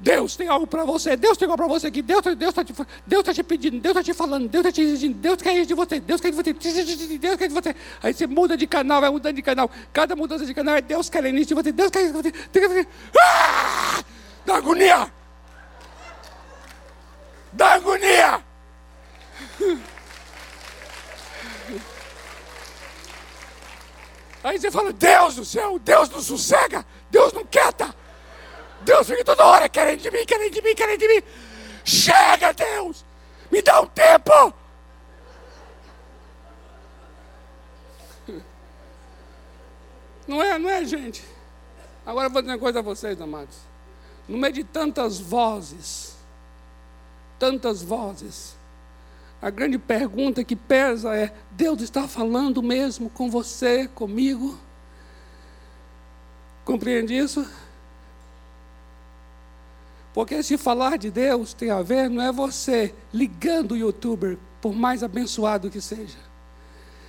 [0.00, 2.64] Deus tem algo para você, Deus tem algo para você aqui, Deus está Deus tá
[2.64, 2.74] te,
[3.06, 5.74] Deus tá te pedindo, Deus está te falando, Deus está te exigindo, Deus quer de
[5.74, 6.52] você, Deus quer de você,
[7.18, 7.76] Deus quer de você.
[8.02, 9.70] Aí você muda de canal, vai mudando de canal.
[9.92, 12.30] Cada mudança de canal é Deus querendo isso de você, Deus quer de você.
[12.30, 12.88] Deus quer de você.
[13.20, 14.02] Ah!
[14.46, 15.12] Da agonia!
[17.52, 18.42] Da agonia!
[24.42, 27.94] Aí você fala, Deus do céu, Deus não sossega, Deus não quieta.
[28.82, 31.22] Deus fica toda hora querendo de mim, querendo de mim, querendo de mim.
[31.84, 33.04] Chega, Deus!
[33.50, 34.54] Me dá um tempo!
[40.26, 41.24] Não é, não é, gente?
[42.06, 43.56] Agora eu vou dizer uma coisa a vocês, amados.
[44.28, 46.16] No meio de tantas vozes,
[47.36, 48.56] tantas vozes,
[49.42, 54.56] a grande pergunta que pesa é: Deus está falando mesmo com você, comigo?
[56.64, 57.44] Compreende isso?
[60.12, 64.74] Porque se falar de Deus tem a ver, não é você ligando o youtuber, por
[64.74, 66.18] mais abençoado que seja,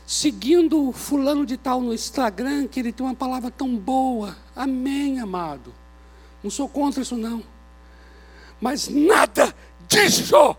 [0.05, 4.37] seguindo fulano de tal no Instagram, que ele tem uma palavra tão boa.
[4.55, 5.73] Amém, amado.
[6.43, 7.43] Não sou contra isso, não.
[8.59, 9.53] Mas nada
[9.87, 10.55] disso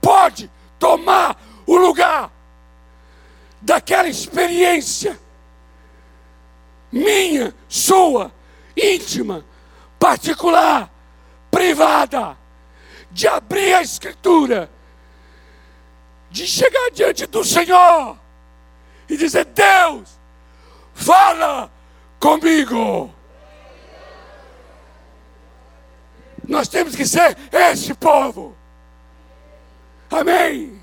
[0.00, 2.32] pode tomar o lugar
[3.62, 5.18] daquela experiência
[6.94, 8.32] minha, sua,
[8.76, 9.44] íntima,
[9.98, 10.93] particular
[11.64, 12.36] privada,
[13.10, 14.70] de abrir a Escritura,
[16.30, 18.18] de chegar diante do Senhor
[19.08, 20.20] e dizer: Deus,
[20.92, 21.70] fala
[22.20, 23.12] comigo.
[26.46, 28.54] Nós temos que ser esse povo.
[30.10, 30.82] Amém.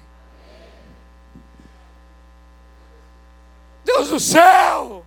[3.86, 5.06] Deus do céu.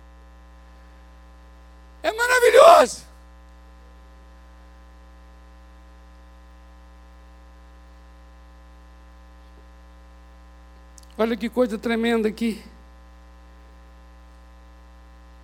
[2.01, 3.04] É maravilhoso.
[11.17, 12.61] Olha que coisa tremenda aqui.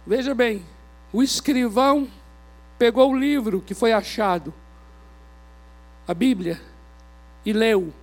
[0.06, 0.66] Veja bem,
[1.14, 2.10] o escrivão
[2.78, 4.54] pegou o livro que foi achado,
[6.06, 6.60] a Bíblia,
[7.46, 7.94] e leu.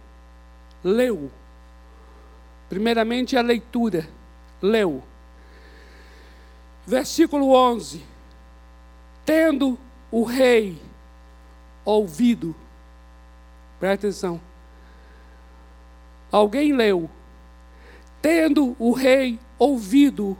[0.82, 1.30] Leu.
[2.70, 4.08] Primeiramente a leitura.
[4.62, 5.02] Leu.
[6.86, 8.02] Versículo 11.
[9.26, 9.78] Tendo
[10.10, 10.80] o rei
[11.84, 12.56] ouvido,
[13.78, 14.40] presta atenção.
[16.32, 17.10] Alguém leu
[18.20, 20.36] Tendo o rei ouvido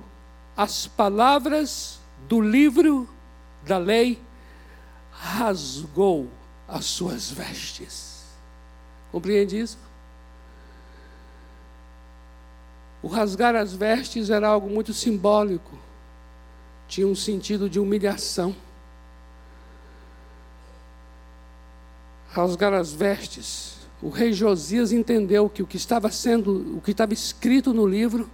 [0.56, 3.08] as palavras do livro
[3.62, 4.20] da lei,
[5.10, 6.28] rasgou
[6.66, 8.24] as suas vestes.
[9.12, 9.78] Compreende isso?
[13.00, 15.78] O rasgar as vestes era algo muito simbólico,
[16.88, 18.54] tinha um sentido de humilhação.
[22.30, 27.12] Rasgar as vestes o rei Josias entendeu que o que estava sendo, o que estava
[27.12, 28.30] escrito no livro,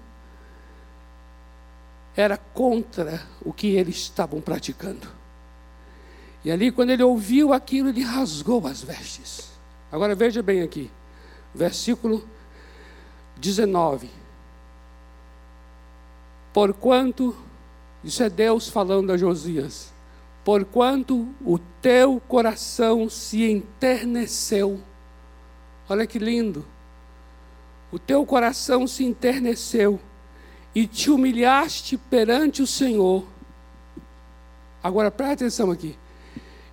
[2.16, 5.08] era contra o que eles estavam praticando.
[6.44, 9.50] E ali, quando ele ouviu aquilo, ele rasgou as vestes.
[9.90, 10.90] Agora veja bem aqui,
[11.54, 12.28] versículo
[13.38, 14.10] 19.
[16.52, 17.34] Porquanto,
[18.04, 19.92] isso é Deus falando a Josias,
[20.44, 24.80] porquanto o teu coração se enterneceu
[25.88, 26.64] Olha que lindo.
[27.92, 30.00] O teu coração se enterneceu
[30.74, 33.24] e te humilhaste perante o Senhor.
[34.82, 35.96] Agora presta atenção aqui.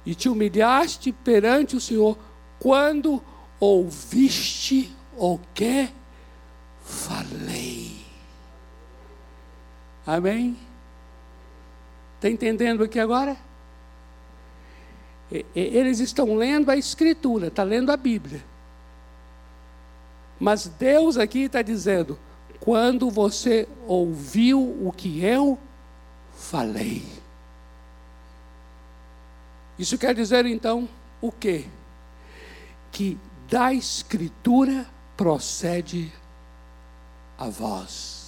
[0.06, 2.18] E te humilhaste perante o Senhor
[2.60, 3.22] quando
[3.60, 5.90] ouviste o que
[6.82, 7.98] falei.
[10.06, 10.58] Amém?
[12.16, 13.38] Está entendendo aqui agora?
[15.56, 18.51] Eles estão lendo a Escritura, está lendo a Bíblia.
[20.42, 22.18] Mas Deus aqui está dizendo:
[22.60, 25.56] quando você ouviu o que eu
[26.34, 27.06] falei.
[29.78, 30.90] Isso quer dizer então
[31.22, 31.68] o quê?
[32.92, 36.12] Que da Escritura procede
[37.38, 38.21] a voz.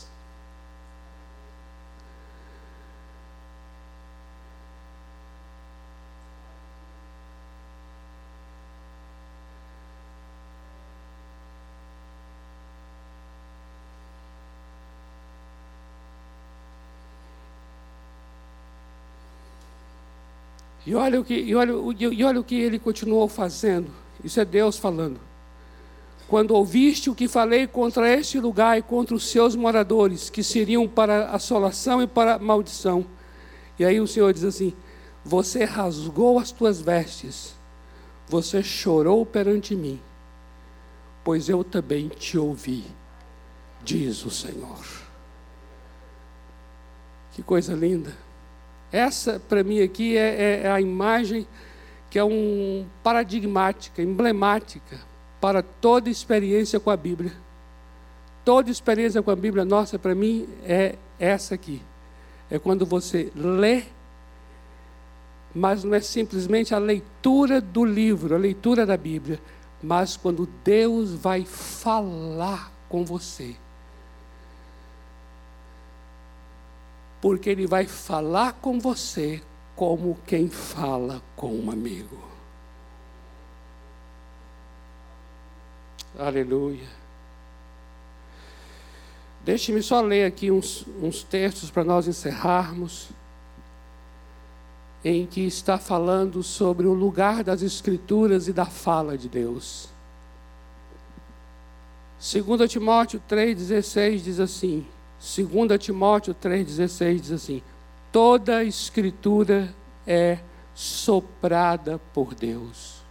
[20.93, 23.89] E olha o que, e olha, e olha o que ele continuou fazendo.
[24.23, 25.19] Isso é Deus falando.
[26.27, 30.87] Quando ouviste o que falei contra este lugar e contra os seus moradores, que seriam
[30.87, 33.07] para assolação e para maldição.
[33.79, 34.71] E aí o Senhor diz assim:
[35.25, 37.55] Você rasgou as tuas vestes,
[38.27, 39.99] você chorou perante mim,
[41.23, 42.83] pois eu também te ouvi,
[43.83, 44.85] diz o Senhor.
[47.31, 48.22] Que coisa linda.
[48.93, 51.47] Essa, para mim, aqui é, é, é a imagem
[52.11, 54.99] que é um paradigmática, emblemática
[55.41, 57.33] para toda experiência com a Bíblia.
[58.45, 61.81] Toda experiência com a Bíblia, nossa, para mim, é essa aqui.
[62.51, 63.81] É quando você lê,
[65.55, 69.39] mas não é simplesmente a leitura do livro, a leitura da Bíblia,
[69.81, 73.55] mas quando Deus vai falar com você.
[77.23, 79.41] Porque ele vai falar com você
[79.77, 82.21] como quem fala com um amigo.
[86.19, 86.85] Aleluia.
[89.41, 93.07] Deixe-me só ler aqui uns, uns textos para nós encerrarmos,
[95.01, 99.87] em que está falando sobre o lugar das Escrituras e da fala de Deus.
[102.19, 104.85] 2 Timóteo 3,16 diz assim:
[105.23, 107.63] 2 Timóteo 3,16 diz assim:
[108.11, 109.73] toda a escritura
[110.05, 110.39] é
[110.75, 113.01] soprada por Deus.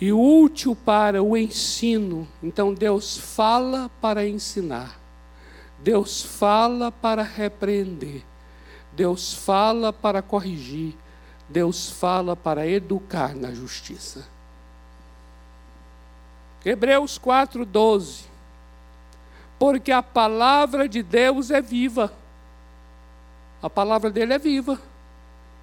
[0.00, 2.26] E útil para o ensino.
[2.42, 4.98] Então Deus fala para ensinar.
[5.78, 8.24] Deus fala para repreender.
[8.92, 10.96] Deus fala para corrigir.
[11.48, 14.26] Deus fala para educar na justiça.
[16.64, 18.24] Hebreus 4:12.
[19.58, 22.12] Porque a palavra de Deus é viva.
[23.62, 24.80] A palavra dele é viva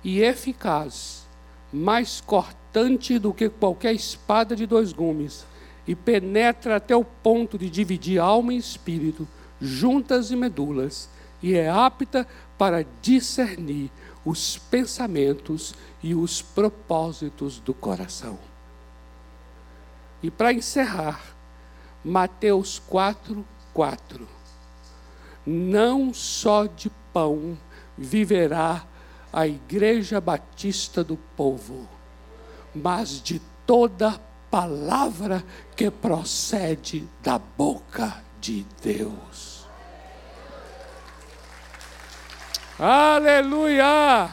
[0.04, 1.28] e eficaz,
[1.72, 5.46] mais cortante do que qualquer espada de dois gumes,
[5.86, 9.28] e penetra até o ponto de dividir alma e espírito,
[9.60, 11.10] juntas e medulas,
[11.44, 12.26] e é apta
[12.58, 13.92] para discernir
[14.24, 18.49] os pensamentos e os propósitos do coração.
[20.22, 21.22] E para encerrar,
[22.04, 24.28] Mateus 4, 4.
[25.46, 27.58] Não só de pão
[27.98, 28.84] viverá
[29.32, 31.88] a Igreja Batista do Povo,
[32.74, 35.44] mas de toda palavra
[35.76, 39.68] que procede da boca de Deus.
[42.80, 44.30] Aleluia!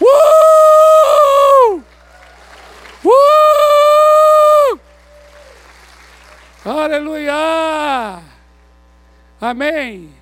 [0.00, 1.82] Uh!
[3.04, 3.46] Uh!
[6.68, 8.24] Aleluia!
[9.40, 10.12] Amém.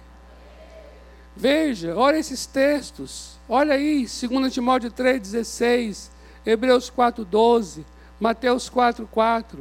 [1.34, 3.38] Veja, olha esses textos.
[3.48, 6.10] Olha aí, 2 Timóteo 3,16,
[6.44, 7.82] Hebreus 4,12,
[8.20, 9.60] Mateus 4,4.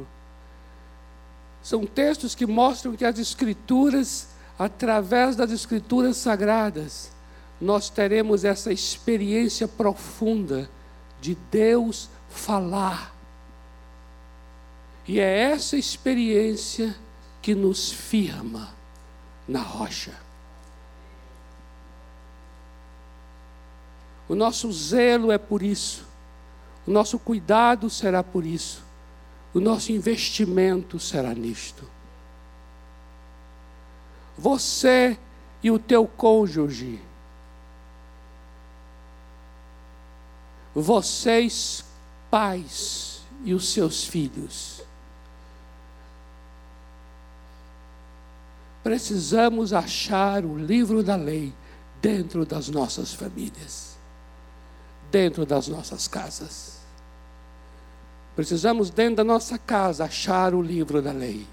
[1.62, 4.28] São textos que mostram que as Escrituras,
[4.58, 7.10] através das Escrituras sagradas,
[7.58, 10.68] nós teremos essa experiência profunda
[11.18, 13.13] de Deus falar
[15.06, 16.94] e é essa experiência
[17.42, 18.74] que nos firma
[19.46, 20.14] na rocha.
[24.26, 26.06] O nosso zelo é por isso,
[26.86, 28.82] o nosso cuidado será por isso,
[29.52, 31.88] o nosso investimento será nisto.
[34.36, 35.18] Você
[35.62, 37.00] e o teu cônjuge,
[40.74, 41.84] vocês,
[42.30, 44.73] pais e os seus filhos,
[48.84, 51.54] precisamos achar o livro da lei
[52.02, 53.96] dentro das nossas famílias,
[55.10, 56.80] dentro das nossas casas.
[58.36, 61.46] Precisamos, dentro da nossa casa, achar o livro da lei.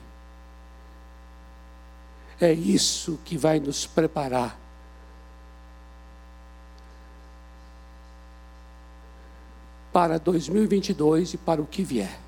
[2.39, 4.59] É isso que vai nos preparar
[9.93, 12.19] para 2022 e para o que vier.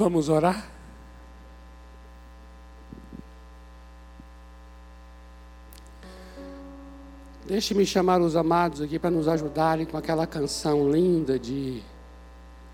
[0.00, 0.66] Vamos orar?
[7.46, 11.82] Deixe-me chamar os amados aqui para nos ajudarem com aquela canção linda de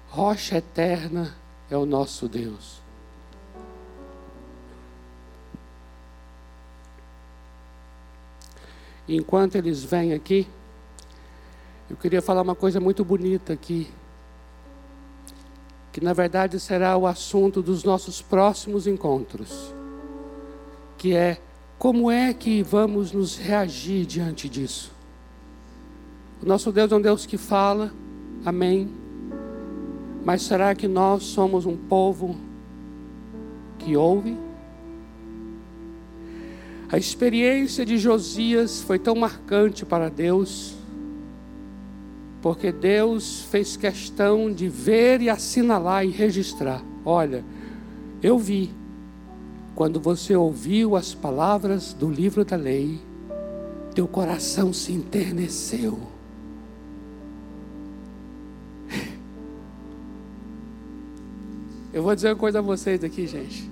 [0.08, 1.34] Rocha Eterna
[1.68, 2.80] é o nosso Deus.
[9.08, 10.46] enquanto eles vêm aqui,
[11.90, 13.92] eu queria falar uma coisa muito bonita aqui,
[15.96, 19.72] que na verdade será o assunto dos nossos próximos encontros,
[20.98, 21.40] que é
[21.78, 24.92] como é que vamos nos reagir diante disso.
[26.42, 27.94] O nosso Deus é um Deus que fala,
[28.44, 28.90] amém,
[30.22, 32.36] mas será que nós somos um povo
[33.78, 34.36] que ouve?
[36.92, 40.74] A experiência de Josias foi tão marcante para Deus,
[42.46, 46.80] porque Deus fez questão de ver e assinalar e registrar.
[47.04, 47.44] Olha,
[48.22, 48.70] eu vi,
[49.74, 53.00] quando você ouviu as palavras do livro da lei,
[53.96, 55.98] teu coração se enterneceu.
[61.92, 63.68] Eu vou dizer uma coisa a vocês aqui, gente.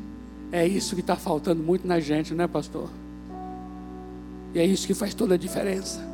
[0.50, 2.90] É isso que está faltando muito na gente, não é, pastor?
[4.52, 6.13] E é isso que faz toda a diferença.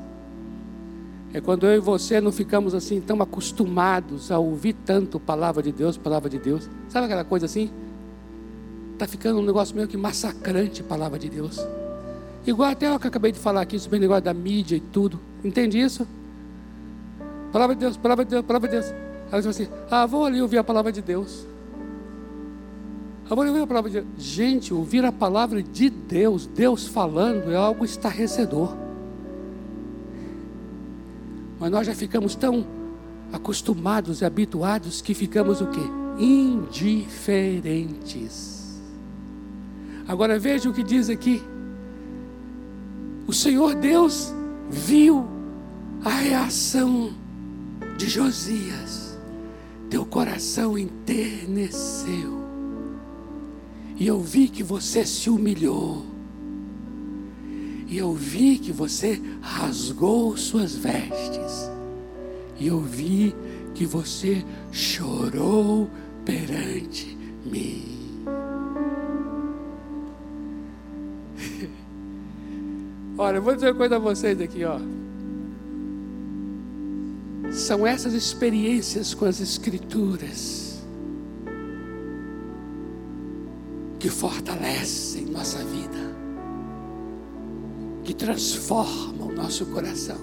[1.32, 5.70] É quando eu e você não ficamos assim tão acostumados a ouvir tanto palavra de
[5.70, 6.68] Deus, palavra de Deus.
[6.88, 7.70] Sabe aquela coisa assim?
[8.94, 11.64] Está ficando um negócio meio que massacrante palavra de Deus.
[12.46, 14.80] Igual até o que eu acabei de falar aqui sobre o negócio da mídia e
[14.80, 15.20] tudo.
[15.44, 16.06] Entende isso?
[17.52, 18.86] Palavra de Deus, palavra de Deus, palavra de Deus.
[18.86, 21.46] Você fala assim, ah, vou ali ouvir a palavra de Deus.
[23.30, 24.12] Agora ouvir a palavra de Deus.
[24.18, 28.76] Gente, ouvir a palavra de Deus, Deus falando, é algo estarrecedor.
[31.60, 32.66] Mas nós já ficamos tão
[33.32, 35.82] acostumados e habituados que ficamos o quê?
[36.18, 38.00] Indiferentes.
[40.08, 41.40] Agora veja o que diz aqui.
[43.26, 44.34] O Senhor Deus
[44.68, 45.28] viu
[46.04, 47.12] a reação
[47.96, 49.16] de Josias.
[49.88, 52.40] Teu coração enterneceu
[54.00, 56.06] e eu vi que você se humilhou.
[57.90, 61.68] E eu vi que você rasgou suas vestes.
[62.56, 63.34] E eu vi
[63.74, 65.90] que você chorou
[66.24, 68.22] perante mim.
[73.18, 74.78] Olha, eu vou dizer uma coisa a vocês aqui, ó.
[77.50, 80.80] São essas experiências com as Escrituras
[83.98, 85.99] que fortalecem nossa vida,
[88.04, 90.18] que transformam o nosso coração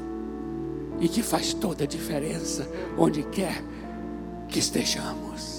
[0.99, 2.67] e que faz toda a diferença
[2.97, 3.63] onde quer
[4.47, 5.56] que estejamos.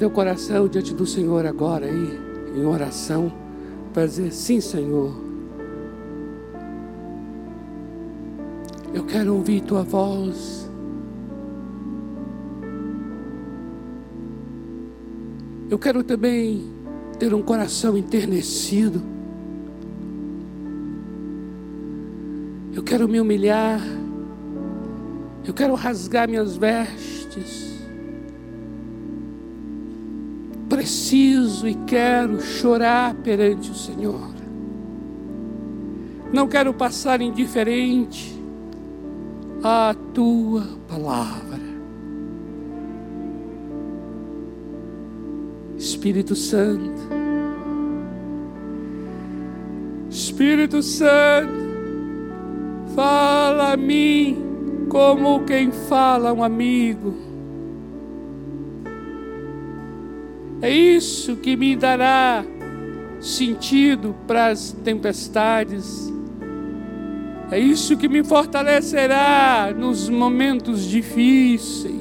[0.00, 2.18] Teu coração diante do Senhor agora aí,
[2.56, 3.30] em oração,
[3.92, 5.14] para dizer: sim, Senhor.
[8.94, 10.68] Eu quero ouvir tua voz.
[15.68, 16.64] Eu quero também
[17.18, 19.02] ter um coração enternecido.
[22.72, 23.80] Eu quero me humilhar.
[25.46, 27.69] Eu quero rasgar minhas vestes.
[30.80, 34.30] Preciso e quero chorar perante o Senhor.
[36.32, 38.34] Não quero passar indiferente
[39.62, 41.60] à tua palavra.
[45.76, 47.10] Espírito Santo,
[50.08, 51.52] Espírito Santo,
[52.94, 57.29] fala a mim como quem fala a um amigo
[60.62, 62.44] É isso que me dará
[63.20, 66.12] sentido para as tempestades.
[67.50, 72.00] É isso que me fortalecerá nos momentos difíceis.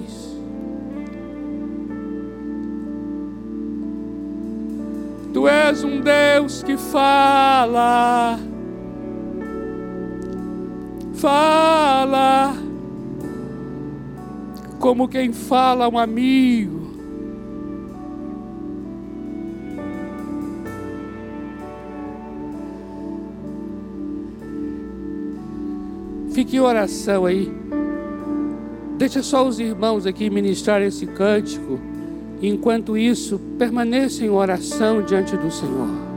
[5.33, 8.37] Tu és um Deus que fala.
[11.13, 12.55] Fala.
[14.79, 16.78] Como quem fala um amigo.
[26.39, 27.51] Fique em oração aí.
[28.97, 31.77] Deixa só os irmãos aqui ministrar esse cântico.
[32.41, 36.08] Enquanto isso, permaneça em oração diante do Senhor.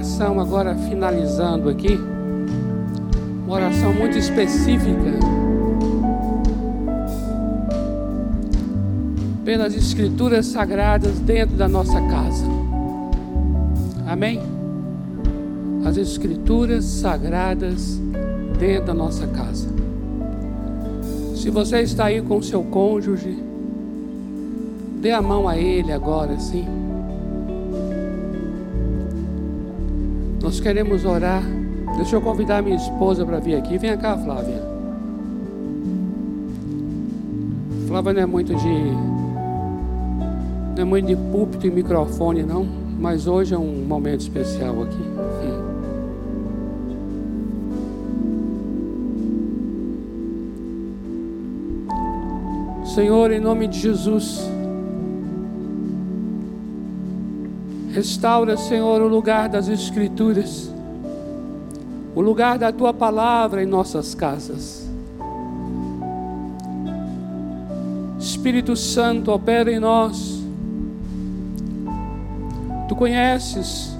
[0.00, 2.00] Oração agora, finalizando aqui.
[3.44, 5.10] Uma oração muito específica.
[9.44, 12.46] Pelas Escrituras Sagradas dentro da nossa casa.
[14.06, 14.40] Amém?
[15.84, 18.00] As Escrituras Sagradas
[18.58, 19.68] dentro da nossa casa.
[21.36, 23.36] Se você está aí com seu cônjuge,
[24.98, 26.89] dê a mão a ele agora, sim.
[30.50, 31.44] Nós queremos orar.
[31.94, 33.78] Deixa eu convidar minha esposa para vir aqui.
[33.78, 34.60] Vem cá, Flávia.
[37.86, 38.68] Flávia não é muito de.
[40.74, 42.66] Não é muito de púlpito e microfone, não.
[42.98, 44.98] Mas hoje é um momento especial aqui.
[52.92, 54.50] Senhor, em nome de Jesus.
[57.92, 60.72] Restaura, Senhor, o lugar das Escrituras,
[62.14, 64.88] o lugar da tua palavra em nossas casas.
[68.18, 70.40] Espírito Santo, opera em nós.
[72.88, 73.96] Tu conheces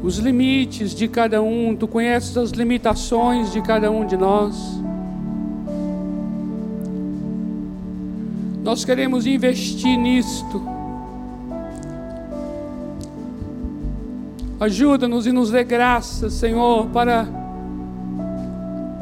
[0.00, 4.54] os limites de cada um, tu conheces as limitações de cada um de nós.
[8.62, 10.73] Nós queremos investir nisto.
[14.64, 17.28] Ajuda-nos e nos dê graça, Senhor, para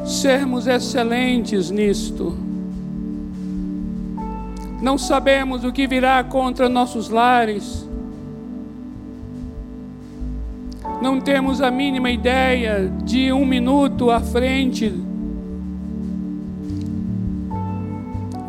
[0.05, 2.37] sermos excelentes nisto.
[4.81, 7.87] Não sabemos o que virá contra nossos lares.
[11.01, 14.93] Não temos a mínima ideia de um minuto à frente.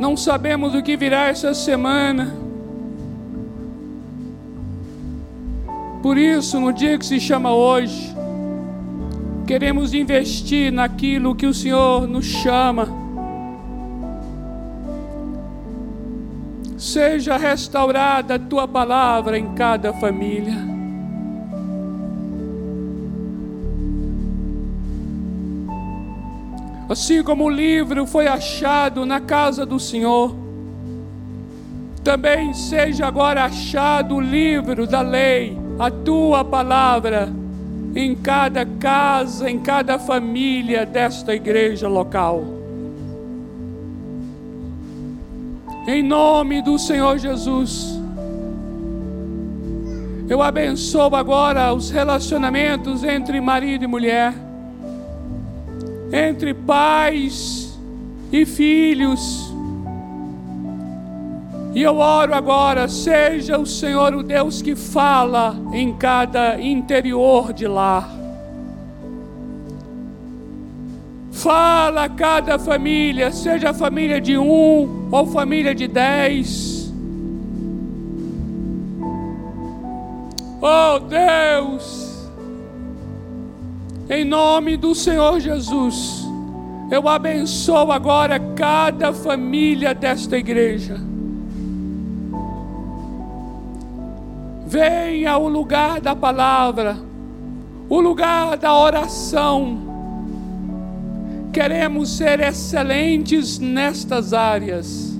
[0.00, 2.43] Não sabemos o que virá essa semana.
[6.05, 8.14] Por isso, no dia que se chama hoje,
[9.46, 12.86] queremos investir naquilo que o Senhor nos chama.
[16.76, 20.59] Seja restaurada a tua palavra em cada família.
[26.86, 30.36] Assim como o livro foi achado na casa do Senhor,
[32.05, 37.33] também seja agora achado o livro da lei, a tua palavra,
[37.95, 42.45] em cada casa, em cada família desta igreja local.
[45.87, 47.99] Em nome do Senhor Jesus,
[50.29, 54.35] eu abençoo agora os relacionamentos entre marido e mulher
[56.14, 57.77] entre pais
[58.31, 59.53] e filhos.
[61.75, 67.66] E eu oro agora, seja o Senhor o Deus que fala em cada interior de
[67.66, 68.09] lá.
[71.33, 76.93] Fala a cada família, seja família de um ou família de dez.
[80.62, 82.31] Oh Deus,
[84.09, 86.25] em nome do Senhor Jesus,
[86.89, 91.13] eu abençoo agora cada família desta igreja.
[94.75, 96.97] Venha o lugar da palavra,
[97.89, 99.79] o lugar da oração.
[101.53, 105.16] Queremos ser excelentes nestas áreas.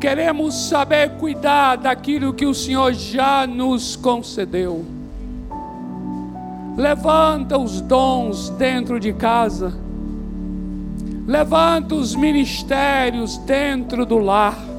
[0.00, 4.84] Queremos saber cuidar daquilo que o Senhor já nos concedeu.
[6.76, 9.74] Levanta os dons dentro de casa.
[11.26, 14.69] Levanta os ministérios dentro do lar.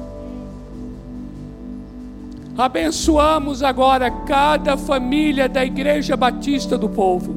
[2.56, 7.34] Abençoamos agora cada família da Igreja Batista do Povo,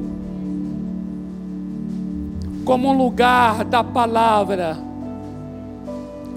[2.64, 4.76] como um lugar da palavra.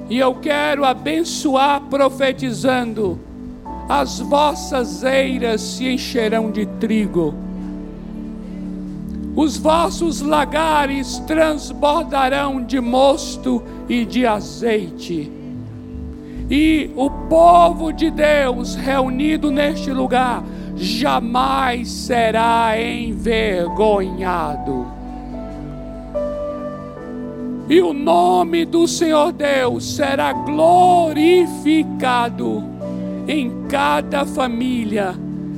[0.09, 3.19] E eu quero abençoar profetizando:
[3.87, 7.49] as vossas eiras se encherão de trigo
[9.35, 15.31] os vossos lagares transbordarão de mosto e de azeite.
[16.49, 20.41] E o povo de Deus reunido neste lugar
[20.75, 24.99] jamais será envergonhado.
[27.69, 32.63] e o nome do Senhor Deus será glorificado
[33.27, 35.13] em cada família,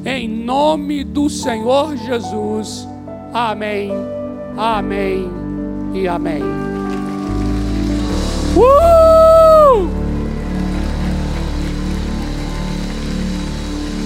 [0.05, 2.85] em nome do Senhor Jesus.
[3.33, 3.93] Amém,
[4.57, 5.29] amém
[5.93, 6.43] e amém.
[8.57, 9.30] Uh!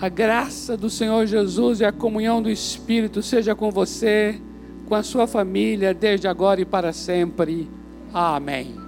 [0.00, 4.40] a graça do Senhor Jesus e a comunhão do Espírito seja com você,
[4.86, 7.68] com a sua família, desde agora e para sempre.
[8.12, 8.85] Amém.